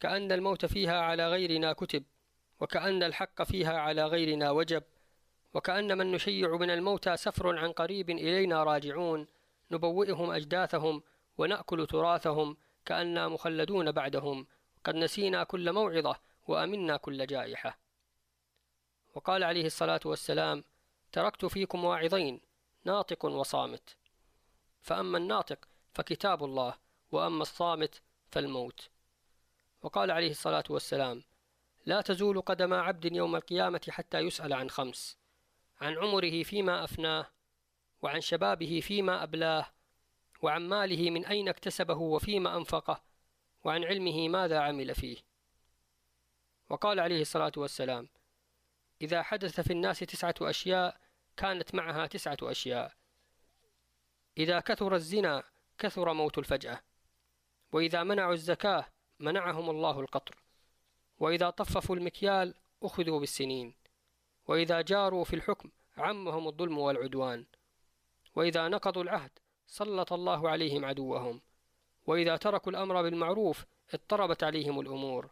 كأن 0.00 0.32
الموت 0.32 0.66
فيها 0.66 1.00
على 1.00 1.28
غيرنا 1.28 1.72
كتب 1.72 2.04
وكأن 2.60 3.02
الحق 3.02 3.42
فيها 3.42 3.78
على 3.78 4.04
غيرنا 4.04 4.50
وجب 4.50 4.82
وكأن 5.54 5.98
من 5.98 6.12
نشيع 6.12 6.56
من 6.56 6.70
الموتى 6.70 7.16
سفر 7.16 7.58
عن 7.58 7.72
قريب 7.72 8.10
إلينا 8.10 8.64
راجعون 8.64 9.26
نبوئهم 9.70 10.30
أجداثهم 10.30 11.02
ونأكل 11.38 11.86
تراثهم 11.86 12.56
كأننا 12.84 13.28
مخلدون 13.28 13.92
بعدهم. 13.92 14.46
قد 14.84 14.94
نسينا 14.94 15.44
كل 15.44 15.72
موعظة 15.72 16.20
وأمنا 16.48 16.96
كل 16.96 17.26
جائحة. 17.26 17.78
وقال 19.14 19.44
عليه 19.44 19.66
الصلاة 19.66 20.00
والسلام 20.04 20.64
تركت 21.12 21.44
فيكم 21.44 21.84
واعظين 21.84 22.40
ناطق 22.84 23.24
وصامت. 23.24 23.96
فأما 24.82 25.18
الناطق 25.18 25.68
فكتاب 25.92 26.44
الله 26.44 26.74
وأما 27.12 27.42
الصامت 27.42 28.02
فالموت. 28.30 28.88
وقال 29.82 30.10
عليه 30.10 30.30
الصلاة 30.30 30.64
والسلام 30.70 31.22
لا 31.86 32.00
تزول 32.00 32.40
قدم 32.40 32.74
عبد 32.74 33.12
يوم 33.12 33.36
القيامة 33.36 33.80
حتى 33.88 34.18
يسأل 34.18 34.52
عن 34.52 34.70
خمس. 34.70 35.19
عن 35.80 35.98
عمره 35.98 36.42
فيما 36.42 36.84
أفناه 36.84 37.26
وعن 38.02 38.20
شبابه 38.20 38.80
فيما 38.82 39.22
أبلاه 39.22 39.66
وعن 40.42 40.68
ماله 40.68 41.10
من 41.10 41.26
أين 41.26 41.48
اكتسبه 41.48 41.96
وفيما 41.96 42.56
أنفقه 42.56 43.02
وعن 43.64 43.84
علمه 43.84 44.28
ماذا 44.28 44.60
عمل 44.60 44.94
فيه. 44.94 45.16
وقال 46.68 47.00
عليه 47.00 47.20
الصلاة 47.20 47.52
والسلام 47.56 48.08
إذا 49.02 49.22
حدث 49.22 49.60
في 49.60 49.72
الناس 49.72 49.98
تسعة 49.98 50.34
أشياء 50.40 51.00
كانت 51.36 51.74
معها 51.74 52.06
تسعة 52.06 52.38
أشياء. 52.42 52.92
إذا 54.38 54.60
كثر 54.60 54.94
الزنا 54.94 55.44
كثر 55.78 56.12
موت 56.12 56.38
الفجأة. 56.38 56.80
وإذا 57.72 58.02
منعوا 58.02 58.32
الزكاة 58.32 58.86
منعهم 59.18 59.70
الله 59.70 60.00
القطر. 60.00 60.42
وإذا 61.18 61.50
طففوا 61.50 61.96
المكيال 61.96 62.54
أخذوا 62.82 63.20
بالسنين. 63.20 63.79
وإذا 64.50 64.80
جاروا 64.80 65.24
في 65.24 65.36
الحكم 65.36 65.70
عمهم 65.96 66.48
الظلم 66.48 66.78
والعدوان. 66.78 67.46
وإذا 68.34 68.68
نقضوا 68.68 69.02
العهد 69.02 69.30
سلط 69.66 70.12
الله 70.12 70.50
عليهم 70.50 70.84
عدوهم. 70.84 71.40
وإذا 72.06 72.36
تركوا 72.36 72.72
الأمر 72.72 73.02
بالمعروف 73.02 73.66
اضطربت 73.94 74.44
عليهم 74.44 74.80
الأمور. 74.80 75.30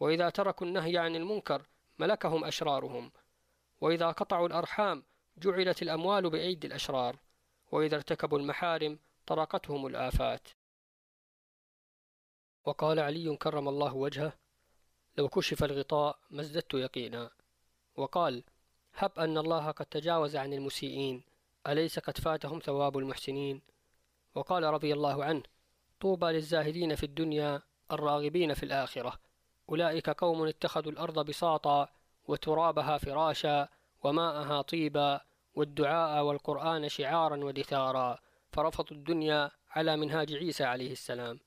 وإذا 0.00 0.30
تركوا 0.30 0.66
النهي 0.66 0.98
عن 0.98 1.16
المنكر 1.16 1.66
ملكهم 1.98 2.44
أشرارهم. 2.44 3.12
وإذا 3.80 4.10
قطعوا 4.10 4.46
الأرحام 4.46 5.02
جعلت 5.36 5.82
الأموال 5.82 6.30
بأيدي 6.30 6.66
الأشرار. 6.66 7.16
وإذا 7.72 7.96
ارتكبوا 7.96 8.38
المحارم 8.38 8.98
طرقتهم 9.26 9.86
الآفات. 9.86 10.48
وقال 12.64 13.00
علي 13.00 13.36
كرم 13.36 13.68
الله 13.68 13.94
وجهه 13.94 14.32
لو 15.16 15.28
كشف 15.28 15.64
الغطاء 15.64 16.18
ما 16.30 16.40
ازددت 16.40 16.74
يقينا. 16.74 17.30
وقال 17.96 18.44
هب 18.94 19.18
أن 19.18 19.38
الله 19.38 19.70
قد 19.70 19.86
تجاوز 19.86 20.36
عن 20.36 20.52
المسيئين. 20.52 21.22
أليس 21.66 21.98
قد 21.98 22.18
فاتهم 22.18 22.58
ثواب 22.58 22.98
المحسنين؟ 22.98 23.60
وقال 24.34 24.64
رضي 24.64 24.92
الله 24.92 25.24
عنه 25.24 25.42
طوبى 26.00 26.26
للزاهدين 26.26 26.94
في 26.94 27.06
الدنيا 27.06 27.62
الراغبين 27.92 28.54
في 28.54 28.62
الآخرة. 28.62 29.18
أولئك 29.68 30.10
قوم 30.10 30.46
اتخذوا 30.46 30.92
الأرض 30.92 31.26
بساطا 31.26 31.88
وترابها 32.28 32.98
فراشا 32.98 33.68
وماءها 34.02 34.62
طيبا 34.62 35.20
والدعاء 35.54 36.24
والقرآن 36.24 36.88
شعارا 36.88 37.44
ودثارا. 37.44 38.18
فرفضوا 38.52 38.96
الدنيا 38.96 39.50
على 39.70 39.96
منهاج 39.96 40.34
عيسى 40.34 40.64
عليه 40.64 40.92
السلام. 40.92 41.40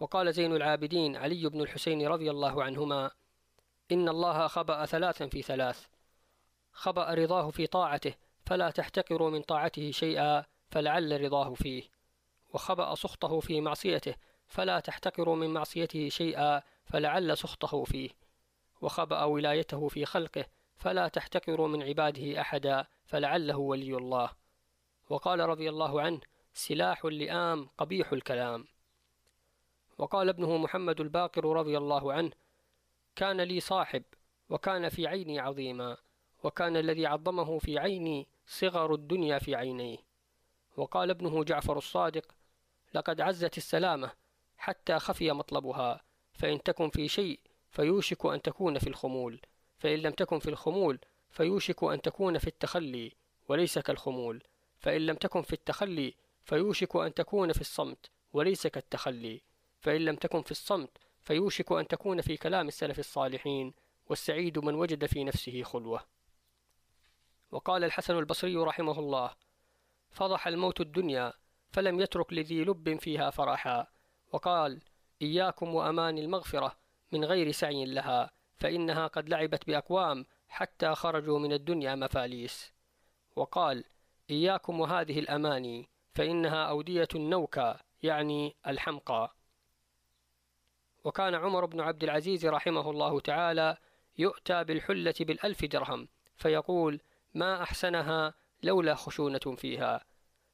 وقال 0.00 0.32
زين 0.32 0.56
العابدين 0.56 1.16
علي 1.16 1.48
بن 1.48 1.60
الحسين 1.60 2.06
رضي 2.06 2.30
الله 2.30 2.64
عنهما 2.64 3.10
إن 3.92 4.08
الله 4.08 4.46
خبأ 4.46 4.86
ثلاثا 4.86 5.26
في 5.26 5.42
ثلاث. 5.42 5.91
خبأ 6.72 7.14
رضاه 7.14 7.50
في 7.50 7.66
طاعته 7.66 8.14
فلا 8.46 8.70
تحتقروا 8.70 9.30
من 9.30 9.42
طاعته 9.42 9.90
شيئا 9.90 10.44
فلعل 10.70 11.20
رضاه 11.24 11.54
فيه. 11.54 11.82
وخبأ 12.54 12.94
سخطه 12.94 13.40
في 13.40 13.60
معصيته 13.60 14.14
فلا 14.46 14.80
تحتقروا 14.80 15.36
من 15.36 15.50
معصيته 15.50 16.08
شيئا 16.08 16.62
فلعل 16.84 17.38
سخطه 17.38 17.84
فيه. 17.84 18.10
وخبأ 18.80 19.24
ولايته 19.24 19.88
في 19.88 20.04
خلقه 20.04 20.44
فلا 20.76 21.08
تحتقروا 21.08 21.68
من 21.68 21.82
عباده 21.82 22.40
أحدا 22.40 22.86
فلعله 23.04 23.56
ولي 23.56 23.96
الله. 23.96 24.30
وقال 25.10 25.40
رضي 25.40 25.68
الله 25.68 26.02
عنه 26.02 26.20
سلاح 26.54 27.04
اللئام 27.04 27.68
قبيح 27.78 28.12
الكلام. 28.12 28.64
وقال 29.98 30.28
ابنه 30.28 30.56
محمد 30.56 31.00
الباقر 31.00 31.44
رضي 31.44 31.78
الله 31.78 32.12
عنه 32.12 32.30
كان 33.16 33.40
لي 33.40 33.60
صاحب 33.60 34.02
وكان 34.50 34.88
في 34.88 35.06
عيني 35.06 35.40
عظيما. 35.40 35.96
وكان 36.42 36.76
الذي 36.76 37.06
عظمه 37.06 37.58
في 37.58 37.78
عيني 37.78 38.26
صغر 38.46 38.94
الدنيا 38.94 39.38
في 39.38 39.54
عينيه. 39.54 39.98
وقال 40.76 41.10
ابنه 41.10 41.44
جعفر 41.44 41.78
الصادق 41.78 42.34
لقد 42.94 43.20
عزت 43.20 43.58
السلامة 43.58 44.10
حتى 44.58 44.98
خفي 44.98 45.32
مطلبها 45.32 46.00
فإن 46.32 46.62
تكن 46.62 46.90
في 46.90 47.08
شيء 47.08 47.40
فيوشك 47.70 48.26
أن 48.26 48.42
تكون 48.42 48.78
في 48.78 48.86
الخمول 48.86 49.40
فإن 49.78 49.98
لم 49.98 50.12
تكن 50.12 50.38
في 50.38 50.50
الخمول 50.50 50.98
فيوشك 51.30 51.84
أن 51.84 52.02
تكون 52.02 52.38
في 52.38 52.46
التخلي 52.46 53.12
وليس 53.48 53.78
كالخمول 53.78 54.42
فإن 54.78 55.06
لم 55.06 55.16
تكن 55.16 55.42
في 55.42 55.52
التخلي 55.52 56.14
فيوشك 56.44 56.96
أن 56.96 57.14
تكون 57.14 57.52
في 57.52 57.60
الصمت 57.60 58.10
وليس 58.32 58.66
كالتخلي 58.66 59.42
فإن 59.80 60.04
لم 60.04 60.16
تكن 60.16 60.42
في 60.42 60.50
الصمت 60.50 60.98
فيوشك 61.22 61.72
أن 61.72 61.88
تكون 61.88 62.20
في 62.20 62.36
كلام 62.36 62.68
السلف 62.68 62.98
الصالحين 62.98 63.72
والسعيد 64.06 64.58
من 64.58 64.74
وجد 64.74 65.06
في 65.06 65.24
نفسه 65.24 65.62
خلوة. 65.62 66.11
وقال 67.52 67.84
الحسن 67.84 68.18
البصري 68.18 68.56
رحمه 68.56 68.98
الله 68.98 69.30
فضح 70.10 70.46
الموت 70.46 70.80
الدنيا 70.80 71.32
فلم 71.70 72.00
يترك 72.00 72.32
لذي 72.32 72.64
لب 72.64 72.98
فيها 72.98 73.30
فرحا 73.30 73.86
وقال 74.32 74.82
إياكم 75.22 75.74
وأمان 75.74 76.18
المغفرة 76.18 76.76
من 77.12 77.24
غير 77.24 77.50
سعي 77.50 77.84
لها 77.84 78.30
فإنها 78.56 79.06
قد 79.06 79.28
لعبت 79.28 79.66
بأقوام 79.66 80.26
حتى 80.48 80.94
خرجوا 80.94 81.38
من 81.38 81.52
الدنيا 81.52 81.94
مفاليس. 81.94 82.72
وقال 83.36 83.84
إياكم 84.30 84.80
وهذه 84.80 85.18
الأماني 85.18 85.88
فإنها 86.14 86.64
أودية 86.64 87.08
النوكى 87.14 87.74
يعني 88.02 88.56
الحمقى. 88.66 89.34
وكان 91.04 91.34
عمر 91.34 91.66
بن 91.66 91.80
عبد 91.80 92.04
العزيز 92.04 92.46
رحمه 92.46 92.90
الله 92.90 93.20
تعالى 93.20 93.76
يؤتى 94.18 94.64
بالحلة 94.64 95.14
بالألف 95.20 95.64
درهم 95.64 96.08
فيقول 96.36 97.00
ما 97.34 97.62
أحسنها 97.62 98.34
لولا 98.62 98.94
خشونة 98.94 99.56
فيها. 99.56 100.04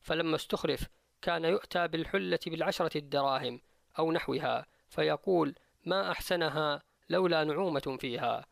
فلما 0.01 0.37
استخرف 0.37 0.89
كان 1.23 1.45
يؤتى 1.45 1.89
بالحلة 1.89 2.39
بالعشرة 2.47 2.99
الدراهم 2.99 3.61
أو 3.99 4.13
نحوها 4.13 4.67
فيقول 4.89 5.55
ما 5.87 6.11
أحسنها 6.11 6.83
لولا 7.09 7.45
نعومة 7.45 7.97
فيها. 8.01 8.47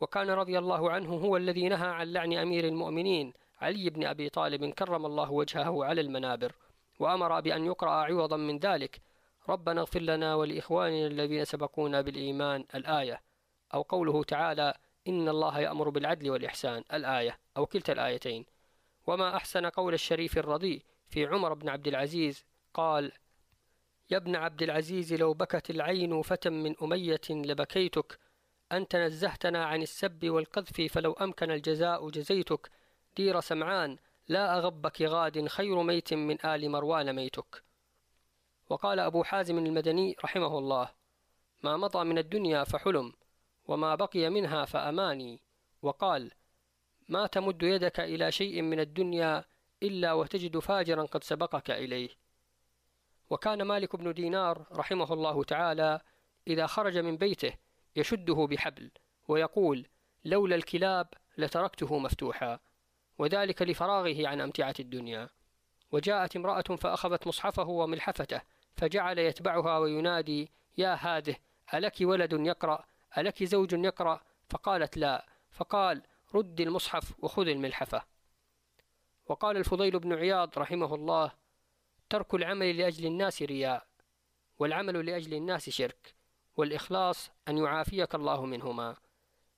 وكان 0.00 0.30
رضي 0.30 0.58
الله 0.58 0.90
عنه 0.90 1.14
هو 1.14 1.36
الذي 1.36 1.68
نهى 1.68 1.88
عن 1.88 2.12
لعن 2.12 2.32
أمير 2.32 2.64
المؤمنين 2.64 3.32
علي 3.60 3.90
بن 3.90 4.04
أبي 4.04 4.28
طالب 4.28 4.64
كرم 4.70 5.06
الله 5.06 5.30
وجهه 5.30 5.84
على 5.84 6.00
المنابر 6.00 6.54
وأمر 6.98 7.40
بأن 7.40 7.64
يقرأ 7.66 7.90
عوضا 7.90 8.36
من 8.36 8.58
ذلك. 8.58 9.00
ربنا 9.48 9.80
اغفر 9.80 10.00
لنا 10.00 10.34
ولإخواننا 10.34 11.06
الذين 11.06 11.44
سبقونا 11.44 12.00
بالإيمان. 12.00 12.64
الآية. 12.74 13.22
أو 13.74 13.82
قوله 13.82 14.24
تعالى 14.24 14.74
إن 15.08 15.28
الله 15.28 15.60
يأمر 15.60 15.88
بالعدل 15.88 16.30
والإحسان 16.30 16.84
الآية 16.92 17.38
أو 17.56 17.66
كلتا 17.66 17.92
الآيتين. 17.92 18.46
وما 19.06 19.36
أحسن 19.36 19.66
قول 19.66 19.94
الشريف 19.94 20.38
الرضي 20.38 20.84
في 21.08 21.26
عمر 21.26 21.54
بن 21.54 21.68
عبد 21.68 21.88
العزيز؟ 21.88 22.44
قال 22.74 23.12
يا 24.10 24.16
ابن 24.16 24.36
عبد 24.36 24.62
العزيز 24.62 25.14
لو 25.14 25.34
بكت 25.34 25.70
العين 25.70 26.22
فتى 26.22 26.50
من 26.50 26.74
أمية 26.82 27.20
لبكيتك 27.30 28.18
أنت 28.72 28.96
نزهتنا 28.96 29.64
عن 29.64 29.82
السب 29.82 30.24
والقذف 30.24 30.80
فلو 30.92 31.12
أمكن 31.12 31.50
الجزاء 31.50 32.10
جزيتك. 32.10 32.70
دير 33.16 33.40
سمعان 33.40 33.96
لا 34.28 34.58
أغبك 34.58 35.02
غاد 35.02 35.46
خير 35.46 35.82
ميت 35.82 36.14
من 36.14 36.46
آل 36.46 36.70
مروان 36.70 37.16
ميتك. 37.16 37.62
وقال 38.70 39.00
أبو 39.00 39.22
حازم 39.22 39.58
المدني 39.58 40.16
رحمه 40.24 40.58
الله 40.58 40.90
ما 41.62 41.76
مضى 41.76 42.04
من 42.04 42.18
الدنيا 42.18 42.64
فحلم 42.64 43.12
وما 43.68 43.94
بقي 43.94 44.30
منها 44.30 44.64
فأماني. 44.64 45.40
وقال 45.82 46.30
ما 47.08 47.26
تمد 47.26 47.62
يدك 47.62 48.00
إلى 48.00 48.32
شيء 48.32 48.62
من 48.62 48.80
الدنيا 48.80 49.44
إلا 49.82 50.12
وتجد 50.12 50.58
فاجرا 50.58 51.02
قد 51.02 51.24
سبقك 51.24 51.70
إليه. 51.70 52.08
وكان 53.30 53.62
مالك 53.62 53.96
بن 53.96 54.14
دينار 54.14 54.66
رحمه 54.72 55.12
الله 55.12 55.44
تعالى 55.44 56.00
إذا 56.46 56.66
خرج 56.66 56.98
من 56.98 57.16
بيته 57.16 57.52
يشده 57.96 58.46
بحبل 58.50 58.90
ويقول 59.28 59.86
لولا 60.24 60.56
الكلاب 60.56 61.08
لتركته 61.38 61.98
مفتوحا. 61.98 62.58
وذلك 63.18 63.62
لفراغه 63.62 64.28
عن 64.28 64.40
أمتعة 64.40 64.74
الدنيا. 64.80 65.28
وجاءت 65.92 66.36
امرأة 66.36 66.76
فأخذت 66.76 67.26
مصحفه 67.26 67.68
وملحفته 67.68 68.40
فجعل 68.76 69.18
يتبعها 69.18 69.78
وينادي 69.78 70.50
يا 70.78 70.98
هاده 71.00 71.36
ألك 71.74 71.96
ولد 72.00 72.32
يقرأ؟ 72.32 72.84
ألك 73.18 73.44
زوج 73.44 73.74
يقرأ؟ 73.74 74.20
فقالت 74.48 74.96
لا. 74.96 75.26
فقال 75.50 76.02
رد 76.34 76.60
المصحف 76.60 77.24
وخذ 77.24 77.48
الملحفة. 77.48 78.02
وقال 79.26 79.56
الفضيل 79.56 79.98
بن 79.98 80.12
عياض 80.12 80.58
رحمه 80.58 80.94
الله 80.94 81.32
ترك 82.10 82.34
العمل 82.34 82.76
لأجل 82.78 83.06
الناس 83.06 83.42
رياء 83.42 83.86
والعمل 84.58 85.06
لأجل 85.06 85.34
الناس 85.34 85.70
شرك 85.70 86.14
والإخلاص 86.56 87.30
أن 87.48 87.58
يعافيك 87.58 88.14
الله 88.14 88.46
منهما. 88.46 88.96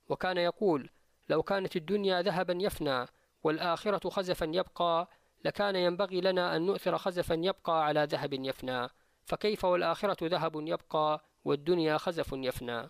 وكان 0.08 0.36
يقول 0.36 0.90
لو 1.28 1.42
كانت 1.42 1.76
الدنيا 1.76 2.22
ذهبا 2.22 2.58
يفنى 2.60 3.06
والآخرة 3.42 4.10
خزفا 4.10 4.44
يبقى 4.44 5.08
لكان 5.44 5.76
ينبغي 5.76 6.20
لنا 6.20 6.56
أن 6.56 6.66
نؤثر 6.66 6.98
خزفا 6.98 7.34
يبقى 7.34 7.84
على 7.84 8.04
ذهب 8.04 8.32
يفنى. 8.32 8.88
فكيف 9.26 9.64
والآخرة 9.64 10.28
ذهب 10.28 10.68
يبقى 10.68 11.24
والدنيا 11.44 11.98
خزف 11.98 12.32
يفنى؟ 12.32 12.88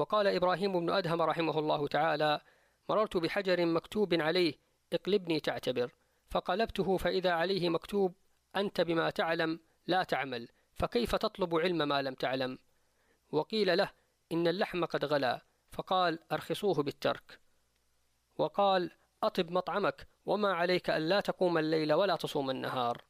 وقال 0.00 0.26
إبراهيم 0.26 0.80
بن 0.80 0.90
أدهم 0.90 1.22
رحمه 1.22 1.58
الله 1.58 1.88
تعالى 1.88 2.40
مررت 2.88 3.16
بحجر 3.16 3.66
مكتوب 3.66 4.14
عليه 4.14 4.54
اقلبني 4.92 5.40
تعتبر 5.40 5.94
فقلبته 6.30 6.96
فإذا 6.96 7.30
عليه 7.30 7.68
مكتوب 7.68 8.14
أنت 8.56 8.80
بما 8.80 9.10
تعلم 9.10 9.60
لا 9.86 10.02
تعمل 10.02 10.48
فكيف 10.72 11.16
تطلب 11.16 11.54
علم 11.56 11.88
ما 11.88 12.02
لم 12.02 12.14
تعلم؟ 12.14 12.58
وقيل 13.32 13.78
له 13.78 13.90
إن 14.32 14.48
اللحم 14.48 14.84
قد 14.84 15.04
غلا 15.04 15.44
فقال 15.70 16.18
أرخصوه 16.32 16.82
بالترك. 16.82 17.40
وقال 18.38 18.90
أطب 19.22 19.50
مطعمك 19.50 20.08
وما 20.26 20.52
عليك 20.52 20.90
ألا 20.90 21.20
تقوم 21.20 21.58
الليل 21.58 21.92
ولا 21.92 22.16
تصوم 22.16 22.50
النهار. 22.50 23.04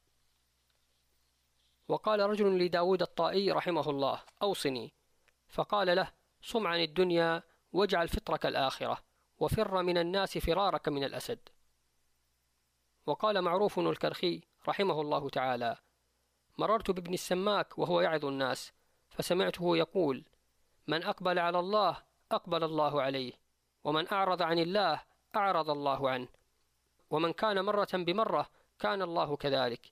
وقال 1.87 2.19
رجل 2.19 2.57
لداود 2.57 3.01
الطائي 3.01 3.51
رحمه 3.51 3.89
الله 3.89 4.21
أوصني. 4.41 4.93
فقال 5.49 5.95
له 5.95 6.20
صم 6.41 6.67
عن 6.67 6.79
الدنيا 6.79 7.43
واجعل 7.73 8.07
فطرك 8.07 8.45
الآخرة 8.45 8.97
وفر 9.39 9.83
من 9.83 9.97
الناس 9.97 10.37
فرارك 10.37 10.89
من 10.89 11.03
الأسد. 11.03 11.39
وقال 13.05 13.41
معروف 13.41 13.79
الكرخي 13.79 14.41
رحمه 14.67 15.01
الله 15.01 15.29
تعالى 15.29 15.77
مررت 16.57 16.91
بابن 16.91 17.13
السماك 17.13 17.79
وهو 17.79 18.01
يعظ 18.01 18.25
الناس 18.25 18.73
فسمعته 19.09 19.77
يقول 19.77 20.25
من 20.87 21.03
أقبل 21.03 21.39
على 21.39 21.59
الله 21.59 21.97
أقبل 22.31 22.63
الله 22.63 23.01
عليه 23.01 23.33
ومن 23.83 24.13
أعرض 24.13 24.41
عن 24.41 24.59
الله 24.59 25.01
أعرض 25.35 25.69
الله 25.69 26.09
عنه 26.09 26.27
ومن 27.09 27.33
كان 27.33 27.65
مرة 27.65 27.89
بمرة 27.93 28.49
كان 28.79 29.01
الله 29.01 29.35
كذلك 29.35 29.91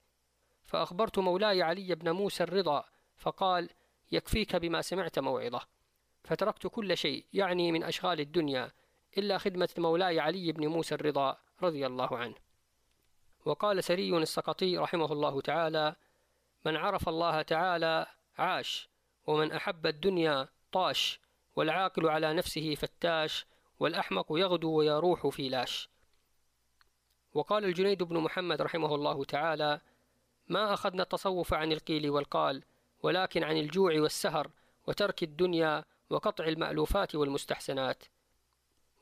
فأخبرت 0.63 1.19
مولاي 1.19 1.61
علي 1.63 1.95
بن 1.95 2.11
موسى 2.11 2.43
الرضا 2.43 2.85
فقال 3.17 3.69
يكفيك 4.11 4.55
بما 4.55 4.81
سمعت 4.81 5.19
موعظة 5.19 5.61
فتركت 6.23 6.67
كل 6.67 6.97
شيء 6.97 7.25
يعني 7.33 7.71
من 7.71 7.83
أشغال 7.83 8.19
الدنيا 8.19 8.71
إلا 9.17 9.37
خدمة 9.37 9.69
مولاي 9.77 10.19
علي 10.19 10.51
بن 10.51 10.67
موسى 10.67 10.95
الرضا 10.95 11.37
رضي 11.61 11.87
الله 11.87 12.17
عنه. 12.17 12.35
وقال 13.45 13.83
سري 13.83 14.17
السقطي 14.17 14.77
رحمه 14.77 15.11
الله 15.11 15.41
تعالى 15.41 15.95
من 16.65 16.75
عرف 16.75 17.09
الله 17.09 17.41
تعالى 17.41 18.05
عاش 18.37 18.89
ومن 19.27 19.51
أحب 19.51 19.87
الدنيا 19.87 20.47
طاش 20.71 21.19
والعاقل 21.55 22.09
على 22.09 22.33
نفسه 22.33 22.75
فتاش 22.75 23.45
والأحمق 23.79 24.25
يغدو 24.29 24.71
ويروح 24.71 25.27
في 25.27 25.49
لاش. 25.49 25.89
وقال 27.33 27.65
الجنيد 27.65 28.03
بن 28.03 28.17
محمد 28.17 28.61
رحمه 28.61 28.95
الله 28.95 29.23
تعالى 29.25 29.81
ما 30.47 30.73
أخذنا 30.73 31.03
التصوف 31.03 31.53
عن 31.53 31.71
القيل 31.71 32.09
والقال 32.09 32.63
ولكن 33.03 33.43
عن 33.43 33.57
الجوع 33.57 33.99
والسهر 33.99 34.51
وترك 34.87 35.23
الدنيا 35.23 35.85
وقطع 36.09 36.45
المألوفات 36.45 37.15
والمستحسنات. 37.15 38.03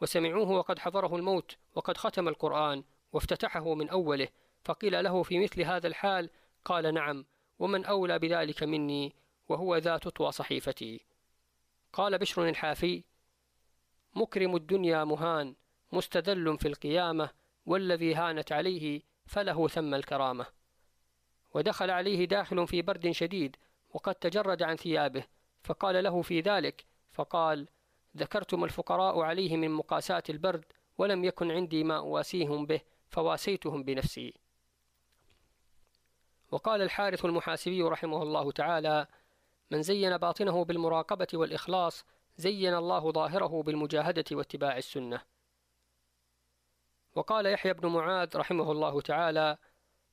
وسمعوه 0.01 0.49
وقد 0.49 0.79
حضره 0.79 1.15
الموت 1.15 1.57
وقد 1.75 1.97
ختم 1.97 2.27
القرآن 2.27 2.83
وافتتحه 3.13 3.73
من 3.73 3.89
أوله 3.89 4.27
فقيل 4.63 5.03
له 5.03 5.23
في 5.23 5.39
مثل 5.39 5.61
هذا 5.61 5.87
الحال 5.87 6.29
قال 6.65 6.93
نعم 6.93 7.25
ومن 7.59 7.85
أولى 7.85 8.19
بذلك 8.19 8.63
مني 8.63 9.15
وهو 9.49 9.77
ذا 9.77 9.97
تطوى 9.97 10.31
صحيفتي. 10.31 11.05
قال 11.93 12.17
بشر 12.17 12.49
الحافي 12.49 13.03
مكرم 14.15 14.55
الدنيا 14.55 15.03
مهان 15.03 15.55
مستدل 15.91 16.57
في 16.57 16.67
القيامة 16.67 17.29
والذي 17.65 18.15
هانت 18.15 18.51
عليه 18.51 19.01
فله 19.25 19.67
ثم 19.67 19.93
الكرامة. 19.93 20.45
ودخل 21.53 21.89
عليه 21.89 22.25
داخل 22.25 22.67
في 22.67 22.81
برد 22.81 23.11
شديد 23.11 23.55
وقد 23.89 24.15
تجرد 24.15 24.63
عن 24.63 24.75
ثيابه 24.75 25.23
فقال 25.63 26.03
له 26.03 26.21
في 26.21 26.41
ذلك 26.41 26.85
فقال 27.17 27.67
ذكرتم 28.17 28.63
الفقراء 28.63 29.21
عليه 29.21 29.57
من 29.57 29.71
مقاساة 29.71 30.23
البرد 30.29 30.65
ولم 30.97 31.23
يكن 31.23 31.51
عندي 31.51 31.83
ما 31.83 31.97
أواسيهم 31.97 32.65
به 32.65 32.81
فواسيتهم 33.09 33.83
بنفسي. 33.83 34.33
وقال 36.51 36.81
الحارث 36.81 37.25
المحاسبي 37.25 37.81
رحمه 37.83 38.23
الله 38.23 38.51
تعالى 38.51 39.07
من 39.71 39.81
زين 39.81 40.17
باطنه 40.17 40.65
بالمراقبة 40.65 41.27
والإخلاص 41.33 42.05
زين 42.37 42.73
الله 42.73 43.11
ظاهره 43.11 43.63
بالمجاهدة 43.63 44.25
واتباع 44.31 44.77
السنة. 44.77 45.21
وقال 47.15 47.45
يحيى 47.45 47.73
بن 47.73 47.87
معاذ 47.87 48.37
رحمه 48.37 48.71
الله 48.71 49.01
تعالى 49.01 49.57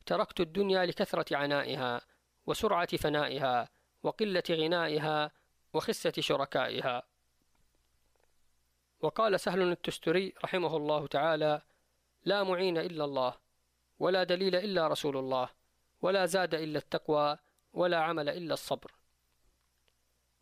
تركت 0.06 0.40
الدنيا 0.40 0.86
لكثرة 0.86 1.36
عنائها 1.36 2.00
وسرعة 2.46 2.96
فنائها 2.96 3.68
وقلة 4.02 4.42
غنائها 4.50 5.30
وخسة 5.74 6.12
شركائها. 6.18 7.02
وقال 9.00 9.40
سهل 9.40 9.62
التستري 9.62 10.34
رحمه 10.44 10.76
الله 10.76 11.06
تعالى 11.06 11.62
لا 12.24 12.42
معين 12.42 12.78
إلا 12.78 13.04
الله 13.04 13.34
ولا 13.98 14.24
دليل 14.24 14.56
إلا 14.56 14.88
رسول 14.88 15.16
الله 15.16 15.48
ولا 16.02 16.26
زاد 16.26 16.54
إلا 16.54 16.78
التقوى 16.78 17.38
ولا 17.72 18.00
عمل 18.00 18.28
إلا 18.28 18.54
الصبر. 18.54 18.92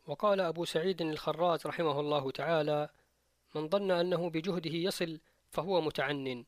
وقال 0.07 0.41
أبو 0.41 0.65
سعيد 0.65 1.03
الخراز 1.03 1.67
رحمه 1.67 2.01
الله 2.01 2.31
تعالى 2.31 2.89
من 3.55 3.69
ظن 3.69 3.91
أنه 3.91 4.31
بجهده 4.31 4.71
يصل 4.71 5.21
فهو 5.51 5.81
متعنن 5.81 6.45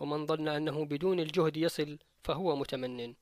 ومن 0.00 0.26
ظن 0.26 0.48
أنه 0.48 0.84
بدون 0.84 1.20
الجهد 1.20 1.56
يصل 1.56 1.98
فهو 2.22 2.56
متمنن. 2.56 3.14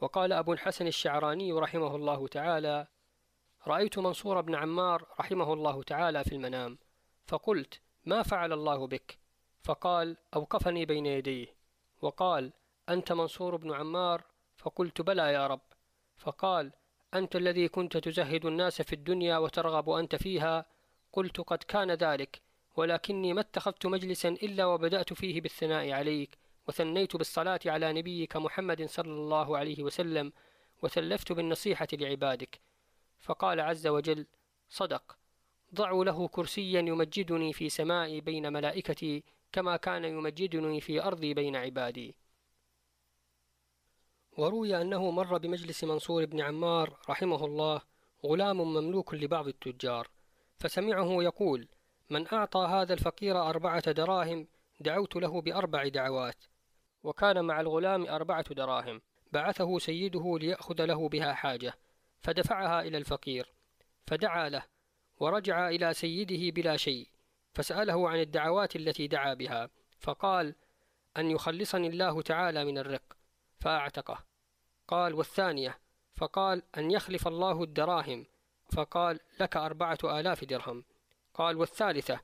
وقال 0.00 0.32
أبو 0.32 0.52
الحسن 0.52 0.86
الشعراني 0.86 1.52
رحمه 1.52 1.96
الله 1.96 2.28
تعالى 2.28 2.86
رأيت 3.66 3.98
منصور 3.98 4.40
بن 4.40 4.54
عمار 4.54 5.06
رحمه 5.20 5.52
الله 5.52 5.82
تعالى 5.82 6.24
في 6.24 6.34
المنام 6.34 6.78
فقلت 7.26 7.80
ما 8.04 8.22
فعل 8.22 8.52
الله 8.52 8.86
بك؟ 8.86 9.18
فقال 9.62 10.16
أوقفني 10.34 10.84
بين 10.84 11.06
يديه. 11.06 11.46
وقال 12.02 12.52
أنت 12.88 13.12
منصور 13.12 13.56
بن 13.56 13.72
عمار؟ 13.74 14.24
فقلت 14.56 15.00
بلى 15.00 15.32
يا 15.32 15.46
رب. 15.46 15.60
فقال 16.16 16.72
أنت 17.14 17.36
الذي 17.36 17.68
كنت 17.68 17.96
تزهد 17.96 18.46
الناس 18.46 18.82
في 18.82 18.92
الدنيا 18.92 19.38
وترغب 19.38 19.90
أنت 19.90 20.16
فيها؟ 20.16 20.66
قلت 21.12 21.40
قد 21.40 21.58
كان 21.58 21.90
ذلك 21.90 22.40
ولكني 22.76 23.32
ما 23.32 23.40
اتخذت 23.40 23.86
مجلسا 23.86 24.28
إلا 24.28 24.66
وبدأت 24.66 25.12
فيه 25.12 25.40
بالثناء 25.40 25.92
عليك 25.92 26.38
وثنيت 26.68 27.16
بالصلاة 27.16 27.60
على 27.66 27.92
نبيك 27.92 28.36
محمد 28.36 28.86
صلى 28.86 29.12
الله 29.12 29.58
عليه 29.58 29.82
وسلم 29.82 30.32
وثلفت 30.82 31.32
بالنصيحة 31.32 31.88
لعبادك. 31.92 32.60
فقال 33.18 33.60
عز 33.60 33.86
وجل 33.86 34.26
صدق. 34.68 35.16
ضعوا 35.74 36.04
له 36.04 36.28
كرسيا 36.28 36.80
يمجدني 36.80 37.52
في 37.52 37.68
سمائي 37.68 38.20
بين 38.20 38.52
ملائكتي 38.52 39.24
كما 39.52 39.76
كان 39.76 40.04
يمجدني 40.04 40.80
في 40.80 41.02
أرضي 41.02 41.34
بين 41.34 41.56
عبادي. 41.56 42.14
وروي 44.38 44.80
أنه 44.80 45.10
مر 45.10 45.38
بمجلس 45.38 45.84
منصور 45.84 46.24
بن 46.24 46.40
عمار 46.40 46.98
رحمه 47.10 47.44
الله 47.44 47.80
غلام 48.24 48.60
مملوك 48.60 49.14
لبعض 49.14 49.48
التجار 49.48 50.08
فسمعه 50.58 51.22
يقول 51.22 51.68
من 52.10 52.32
أعطى 52.32 52.60
هذا 52.60 52.94
الفقير 52.94 53.42
أربعة 53.50 53.92
دراهم 53.92 54.46
دعوت 54.80 55.16
له 55.16 55.40
بأربع 55.40 55.88
دعوات. 55.88 56.44
وكان 57.02 57.44
مع 57.44 57.60
الغلام 57.60 58.06
أربعة 58.06 58.54
دراهم 58.54 59.00
بعثه 59.32 59.78
سيده 59.78 60.38
ليأخذ 60.38 60.84
له 60.84 61.08
بها 61.08 61.32
حاجة. 61.32 61.74
فدفعها 62.26 62.80
إلى 62.80 62.98
الفقير 62.98 63.52
فدعا 64.06 64.48
له 64.48 64.62
ورجع 65.18 65.68
إلى 65.68 65.94
سيده 65.94 66.54
بلا 66.54 66.76
شيء 66.76 67.08
فسأله 67.54 68.08
عن 68.08 68.20
الدعوات 68.20 68.76
التي 68.76 69.06
دعا 69.06 69.34
بها 69.34 69.70
فقال 70.00 70.54
أن 71.16 71.30
يخلصني 71.30 71.88
الله 71.88 72.22
تعالى 72.22 72.64
من 72.64 72.78
الرق 72.78 73.02
فأعتقه. 73.60 74.24
قال 74.88 75.14
والثانية 75.14 75.78
فقال 76.14 76.62
أن 76.78 76.90
يخلف 76.90 77.28
الله 77.28 77.62
الدراهم 77.62 78.26
فقال 78.72 79.20
لك 79.40 79.56
أربعة 79.56 79.98
آلاف 80.04 80.44
درهم 80.44 80.84
قال 81.34 81.56
والثالثة 81.56 82.20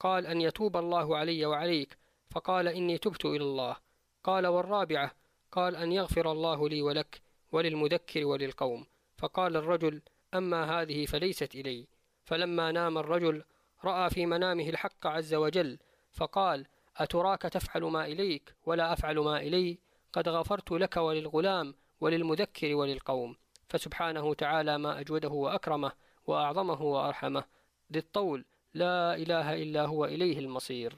قال 0.00 0.26
أن 0.26 0.40
يتوب 0.40 0.76
الله 0.76 1.16
علي 1.16 1.46
وعليك 1.46 1.98
فقال 2.30 2.68
إني 2.68 2.98
تبت 2.98 3.24
إلى 3.24 3.44
الله 3.44 3.76
قال 4.24 4.46
والرابعة 4.46 5.12
قال 5.52 5.76
أن 5.76 5.92
يغفر 5.92 6.32
الله 6.32 6.68
لي 6.68 6.82
ولك 6.82 7.20
وللمذكر 7.52 8.24
وللقوم 8.24 8.86
فقال 9.16 9.56
الرجل 9.56 10.02
أما 10.34 10.80
هذه 10.80 11.06
فليست 11.06 11.54
إلي. 11.54 11.86
فلما 12.24 12.72
نام 12.72 12.98
الرجل 12.98 13.44
رأى 13.84 14.10
في 14.10 14.26
منامه 14.26 14.68
الحق 14.68 15.06
عز 15.06 15.34
وجل 15.34 15.78
فقال 16.12 16.66
أتراك 16.96 17.42
تفعل 17.42 17.82
ما 17.84 18.06
إليك 18.06 18.54
ولا 18.64 18.92
أفعل 18.92 19.18
ما 19.18 19.36
إلي؟ 19.36 19.78
قد 20.12 20.28
غفرت 20.28 20.72
لك 20.72 20.96
وللغلام 20.96 21.74
وللمذكر 22.00 22.74
وللقوم. 22.74 23.36
فسبحانه 23.68 24.34
تعالى 24.34 24.78
ما 24.78 25.00
أجوده 25.00 25.28
وأكرمه 25.28 25.92
وأعظمه 26.26 26.82
وأرحمه. 26.82 27.44
ذي 27.92 27.98
الطول 27.98 28.44
لا 28.74 29.14
إله 29.14 29.62
إلا 29.62 29.84
هو 29.86 30.04
إليه 30.04 30.38
المصير. 30.38 30.96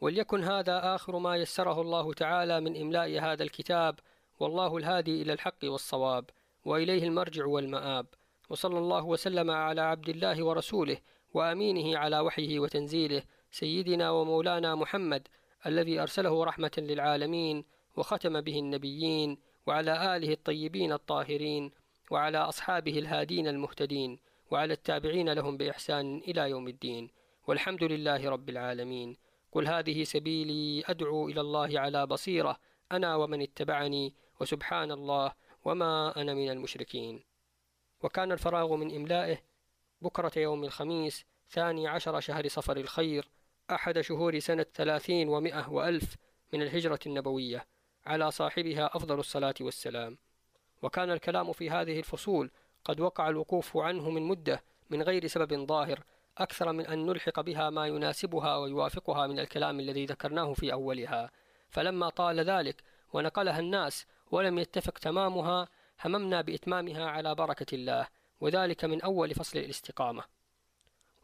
وليكن 0.00 0.44
هذا 0.44 0.94
آخر 0.94 1.18
ما 1.18 1.36
يسره 1.36 1.80
الله 1.80 2.12
تعالى 2.12 2.60
من 2.60 2.80
إملاء 2.80 3.20
هذا 3.20 3.42
الكتاب 3.42 3.98
والله 4.40 4.76
الهادي 4.76 5.22
إلى 5.22 5.32
الحق 5.32 5.64
والصواب 5.64 6.24
وإليه 6.64 7.04
المرجع 7.04 7.46
والمآب. 7.46 8.06
وصلى 8.50 8.78
الله 8.78 9.04
وسلم 9.04 9.50
على 9.50 9.80
عبد 9.80 10.08
الله 10.08 10.44
ورسوله 10.44 10.98
وأمينه 11.34 11.98
على 11.98 12.20
وحيه 12.20 12.58
وتنزيله 12.58 13.22
سيدنا 13.50 14.10
ومولانا 14.10 14.74
محمد 14.74 15.28
الذي 15.66 16.00
أرسله 16.00 16.44
رحمة 16.44 16.70
للعالمين 16.78 17.64
وختم 17.96 18.40
به 18.40 18.58
النبيين 18.58 19.38
وعلى 19.66 20.16
آله 20.16 20.32
الطيبين 20.32 20.92
الطاهرين 20.92 21.70
وعلى 22.10 22.38
أصحابه 22.38 22.98
الهادين 22.98 23.48
المهتدين 23.48 24.18
وعلى 24.50 24.72
التابعين 24.72 25.32
لهم 25.32 25.56
بإحسان 25.56 26.18
إلى 26.18 26.50
يوم 26.50 26.68
الدين. 26.68 27.10
والحمد 27.46 27.84
لله 27.84 28.30
رب 28.30 28.48
العالمين. 28.48 29.16
قل 29.52 29.66
هذه 29.68 30.04
سبيلي 30.04 30.82
أدعو 30.86 31.28
إلى 31.28 31.40
الله 31.40 31.80
على 31.80 32.06
بصيرة. 32.06 32.56
أنا 32.92 33.16
ومن 33.16 33.42
اتبعني 33.42 34.14
وسبحان 34.40 34.92
الله 34.92 35.32
وما 35.64 36.20
أنا 36.20 36.34
من 36.34 36.50
المشركين. 36.50 37.24
وكان 38.02 38.32
الفراغ 38.32 38.76
من 38.76 38.94
إملائه 38.96 39.38
بكرة 40.00 40.32
يوم 40.36 40.64
الخميس 40.64 41.24
ثاني 41.50 41.88
عشر 41.88 42.20
شهر 42.20 42.48
صفر 42.48 42.76
الخير 42.76 43.28
أحد 43.70 44.00
شهور 44.00 44.38
سنة 44.38 44.66
ثلاثين 44.74 45.28
ومئة 45.28 45.68
وألف 45.68 46.16
من 46.52 46.62
الهجرة 46.62 46.98
النبوية 47.06 47.66
على 48.06 48.30
صاحبها 48.30 48.96
أفضل 48.96 49.18
الصلاة 49.18 49.54
والسلام. 49.60 50.18
وكان 50.82 51.10
الكلام 51.10 51.52
في 51.52 51.70
هذه 51.70 51.98
الفصول 51.98 52.50
قد 52.84 53.00
وقع 53.00 53.28
الوقوف 53.28 53.76
عنه 53.76 54.10
من 54.10 54.22
مدة 54.22 54.62
من 54.90 55.02
غير 55.02 55.26
سبب 55.26 55.66
ظاهر 55.66 56.04
أكثر 56.38 56.72
من 56.72 56.86
أن 56.86 57.06
نلحق 57.06 57.40
بها 57.40 57.70
ما 57.70 57.86
يناسبها 57.86 58.56
ويوافقها 58.56 59.26
من 59.26 59.38
الكلام 59.38 59.80
الذي 59.80 60.06
ذكرناه 60.06 60.52
في 60.52 60.72
أولها. 60.72 61.30
فلما 61.70 62.08
طال 62.08 62.40
ذلك 62.40 62.82
ونقلها 63.12 63.58
الناس 63.58 64.06
ولم 64.30 64.58
يتفق 64.58 64.98
تمامها 64.98 65.68
هممنا 66.04 66.40
بإتمامها 66.40 67.06
على 67.06 67.34
بركة 67.34 67.74
الله 67.74 68.08
وذلك 68.40 68.84
من 68.84 69.02
أول 69.02 69.34
فصل 69.34 69.58
الاستقامة. 69.58 70.24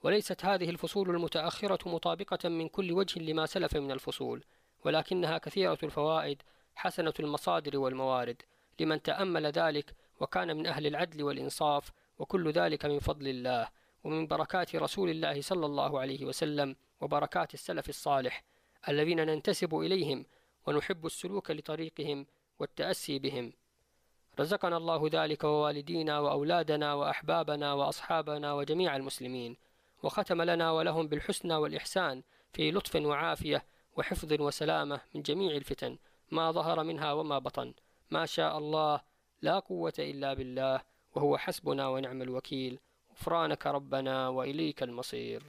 وليست 0.02 0.44
هذه 0.44 0.70
الفصول 0.70 1.10
المتأخرة 1.10 1.88
مطابقة 1.88 2.48
من 2.48 2.68
كل 2.68 2.92
وجه 2.92 3.20
لما 3.20 3.46
سلف 3.46 3.76
من 3.76 3.92
الفصول 3.92 4.44
ولكنها 4.84 5.38
كثيرة 5.38 5.78
الفوائد 5.82 6.42
حسنة 6.74 7.14
المصادر 7.20 7.78
والموارد 7.78 8.42
لمن 8.80 9.02
تأمل 9.02 9.46
ذلك 9.46 9.94
وكان 10.20 10.56
من 10.56 10.66
أهل 10.66 10.86
العدل 10.86 11.22
والإنصاف 11.22 11.92
وكل 12.18 12.50
ذلك 12.50 12.84
من 12.84 12.98
فضل 12.98 13.28
الله 13.28 13.68
ومن 14.04 14.26
بركات 14.26 14.76
رسول 14.76 15.10
الله 15.10 15.40
صلى 15.40 15.66
الله 15.66 16.00
عليه 16.00 16.24
وسلم 16.24 16.76
وبركات 17.00 17.54
السلف 17.54 17.88
الصالح 17.88 18.44
الذين 18.88 19.26
ننتسب 19.26 19.74
إليهم 19.74 20.26
ونحب 20.66 21.06
السلوك 21.06 21.50
لطريقهم 21.50 22.26
والتأسي 22.58 23.18
بهم. 23.18 23.52
رزقنا 24.40 24.76
الله 24.76 25.08
ذلك 25.12 25.44
ووالدينا 25.44 26.18
وأولادنا 26.18 26.94
وأحبابنا 26.94 27.72
وأصحابنا 27.72 28.52
وجميع 28.52 28.96
المسلمين 28.96 29.56
وختم 30.02 30.42
لنا 30.42 30.70
ولهم 30.70 31.08
بالحسنى 31.08 31.54
والإحسان 31.54 32.22
في 32.52 32.70
لطف 32.70 32.96
وعافية 32.96 33.64
وحفظ 33.96 34.40
وسلامة 34.40 35.00
من 35.14 35.22
جميع 35.22 35.56
الفتن 35.56 35.98
ما 36.30 36.52
ظهر 36.52 36.84
منها 36.84 37.12
وما 37.12 37.38
بطن. 37.38 37.74
ما 38.10 38.26
شاء 38.26 38.58
الله 38.58 39.00
لا 39.42 39.58
قوة 39.58 39.92
إلا 39.98 40.34
بالله 40.34 40.80
وهو 41.14 41.38
حسبنا 41.38 41.88
ونعم 41.88 42.22
الوكيل. 42.22 42.78
غفرانك 43.12 43.66
ربنا 43.66 44.28
وإليك 44.28 44.82
المصير. 44.82 45.42